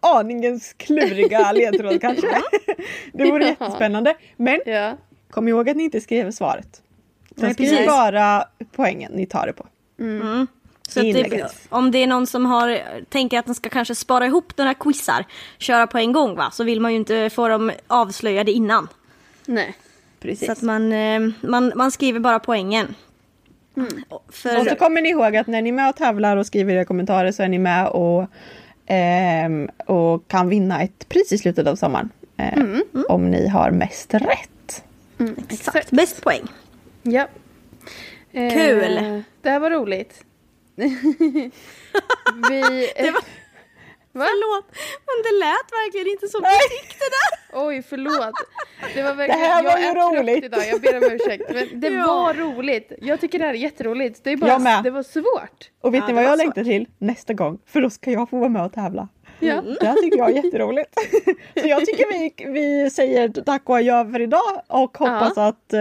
aningens 0.00 0.72
kluriga 0.76 1.52
ledtråd 1.54 2.00
kanske. 2.00 2.26
Det 3.12 3.24
vore 3.30 3.42
Ja. 3.44 3.48
jättespännande. 3.48 4.14
Men 4.36 4.60
ja. 4.66 4.92
kom 5.30 5.48
ihåg 5.48 5.68
att 5.70 5.76
ni 5.76 5.84
inte 5.84 6.00
skriver 6.00 6.30
svaret. 6.30 6.82
Nej, 7.34 7.40
Sen 7.46 7.54
skriv 7.54 7.68
precis. 7.70 7.86
bara 7.86 8.44
poängen 8.72 9.12
ni 9.12 9.26
tar 9.26 9.46
det 9.46 9.52
på. 9.52 9.66
Så 10.88 11.00
att 11.00 11.06
det, 11.12 11.48
om 11.68 11.90
det 11.90 11.98
är 12.02 12.06
någon 12.06 12.26
som 12.26 12.46
har, 12.46 12.80
tänker 13.08 13.38
att 13.38 13.46
den 13.46 13.54
ska 13.54 13.68
kanske 13.68 13.94
spara 13.94 14.26
ihop 14.26 14.52
några 14.58 14.74
quizar, 14.74 15.24
köra 15.58 15.86
på 15.86 15.98
en 15.98 16.12
gång 16.12 16.36
va, 16.36 16.50
så 16.52 16.64
vill 16.64 16.80
man 16.80 16.92
ju 16.92 16.98
inte 16.98 17.30
få 17.30 17.48
dem 17.48 17.72
avslöjade 17.86 18.52
innan. 18.52 18.88
Nej. 19.46 19.74
Precis. 20.20 20.46
Så 20.46 20.52
att 20.52 20.62
man, 20.62 20.92
eh, 20.92 21.20
man, 21.40 21.72
man 21.76 21.90
skriver 21.90 22.20
bara 22.20 22.38
poängen. 22.38 22.94
Och 24.08 24.24
För, 24.28 24.60
Och 24.60 24.66
så 24.66 24.74
kommer 24.76 25.00
ni 25.00 25.08
ihåg 25.08 25.36
att 25.36 25.46
när 25.46 25.62
ni 25.62 25.68
är 25.68 25.72
med 25.72 25.88
och 25.88 25.96
tävlar 25.96 26.36
och 26.36 26.46
skriver 26.46 26.74
era 26.74 26.84
kommentarer 26.84 27.32
så 27.32 27.42
är 27.42 27.48
ni 27.48 27.58
med 27.58 27.88
och, 27.88 28.26
ehm, 28.86 29.68
och 29.86 30.28
kan 30.28 30.48
vinna 30.48 30.82
ett 30.82 31.08
pris 31.08 31.32
i 31.32 31.38
slutet 31.38 31.66
av 31.66 31.76
sommaren. 31.76 32.10
Eh, 32.36 32.64
Om 33.08 33.30
ni 33.30 33.48
har 33.48 33.70
mest 33.70 34.14
rätt. 34.14 34.84
exakt, 35.48 35.90
bäst 35.90 36.22
poäng. 36.22 36.42
Ja. 37.02 37.28
Eh, 38.32 38.52
Kul. 38.52 39.22
Det 39.42 39.50
här 39.50 39.58
var 39.60 39.70
roligt. 39.70 40.24
Vi... 42.50 42.90
det 42.96 43.10
var... 43.10 43.20
Va? 44.12 44.24
Förlåt, 44.26 44.66
men 45.06 45.16
det 45.22 45.38
lät 45.44 45.72
verkligen 45.72 46.06
inte 46.06 46.28
som 46.28 46.40
du 46.42 46.48
tyckte 46.78 47.04
det. 47.16 47.58
Oj, 47.58 47.82
förlåt. 47.88 48.34
Det 48.94 49.02
var 49.02 49.14
verkligen... 49.14 49.40
Det 49.40 49.46
här 49.46 49.62
var 49.62 49.70
jag 49.70 49.80
ju 49.80 50.20
roligt. 50.20 50.44
idag, 50.44 50.60
jag 50.70 50.80
ber 50.80 50.96
om 50.96 51.02
ursäkt. 51.12 51.44
Men 51.54 51.80
det 51.80 51.88
Ja. 51.88 52.06
var 52.06 52.34
roligt. 52.34 52.92
Jag 53.00 53.20
tycker 53.20 53.38
det 53.38 53.44
här 53.44 53.54
är 53.54 53.58
jätteroligt. 53.58 54.24
Det 54.24 54.30
är 54.30 54.36
bara... 54.36 54.82
Det 54.82 54.90
var 54.90 55.02
svårt. 55.02 55.70
Och 55.80 55.94
vet 55.94 56.00
Ja, 56.00 56.06
ni 56.06 56.12
vad 56.12 56.24
jag 56.24 56.38
längtar 56.38 56.64
till 56.64 56.86
nästa 56.98 57.34
gång? 57.34 57.58
För 57.66 57.80
då 57.80 57.90
ska 57.90 58.10
jag 58.10 58.30
få 58.30 58.38
vara 58.38 58.48
med 58.48 58.64
och 58.64 58.72
tävla. 58.72 59.08
Ja. 59.40 59.60
Det 59.80 59.86
här 59.86 59.94
tycker 60.02 60.18
jag 60.18 60.30
är 60.30 60.34
jätteroligt. 60.44 60.94
Så 61.60 61.66
jag 61.68 61.86
tycker 61.86 62.06
vi, 62.12 62.34
vi 62.52 62.90
säger 62.90 63.28
tack 63.28 63.68
och 63.68 63.76
adjö 63.76 64.04
för 64.12 64.20
idag 64.20 64.62
och 64.66 64.98
hoppas 64.98 65.38
att, 65.38 65.72
eh, 65.72 65.80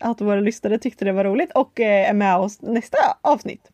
att 0.00 0.20
våra 0.20 0.40
lyssnare 0.40 0.78
tyckte 0.78 1.04
det 1.04 1.12
var 1.12 1.24
roligt 1.24 1.52
och 1.54 1.80
eh, 1.80 2.10
är 2.10 2.14
med 2.14 2.36
oss 2.36 2.62
nästa 2.62 2.98
avsnitt. 3.20 3.70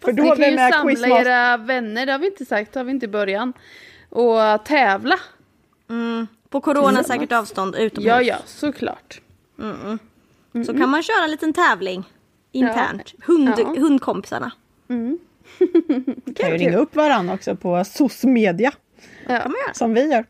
För 0.00 0.12
då 0.12 0.22
Ni 0.22 0.28
kan 0.28 0.36
vi 0.38 0.50
ju 0.50 0.56
samla 0.56 0.82
Quizmaster. 0.82 1.26
era 1.26 1.56
vänner, 1.56 2.06
det 2.06 2.12
har 2.12 2.18
vi 2.18 2.26
inte 2.26 2.44
sagt, 2.44 2.72
det 2.72 2.80
har 2.80 2.84
vi 2.84 2.90
inte 2.90 3.06
i 3.06 3.08
början. 3.08 3.52
Och 4.08 4.64
tävla. 4.64 5.18
På 6.48 6.60
corona 6.60 7.02
säkert 7.04 7.32
avstånd 7.32 7.76
utomhus. 7.76 8.06
Ja, 8.08 8.22
ja, 8.22 8.36
såklart. 8.46 9.20
Så 10.66 10.74
kan 10.76 10.88
man 10.88 11.02
köra 11.02 11.24
en 11.24 11.30
liten 11.30 11.52
tävling 11.52 12.04
internt. 12.52 13.14
Hund, 13.26 13.54
Ja. 13.58 13.64
Hundkompisarna. 13.80 14.52
kan 16.36 16.50
ju 16.50 16.56
ringa 16.58 16.76
upp 16.78 16.96
varandra 16.96 17.34
också 17.34 17.56
på 17.56 17.84
SOS 17.84 18.24
Media 18.24 18.72
Ja. 19.28 19.42
som 19.72 19.94
vi 19.94 20.12
gör. 20.12 20.24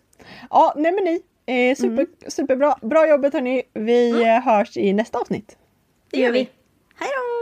Ja, 0.51 0.75
nej 0.77 0.93
men 0.93 1.05
ni. 1.05 1.23
Eh, 1.47 1.77
super, 1.77 2.07
Superbra. 2.31 2.77
Bra 2.83 3.09
jobbat 3.09 3.33
hörni. 3.33 3.63
Vi 3.75 4.11
eh, 4.23 4.41
hörs 4.41 4.77
i 4.77 4.93
nästa 4.93 5.19
avsnitt. 5.19 5.57
Det 6.11 6.19
gör 6.21 6.33
vi. 6.33 6.39
Hej 6.99 7.09
då! 7.17 7.42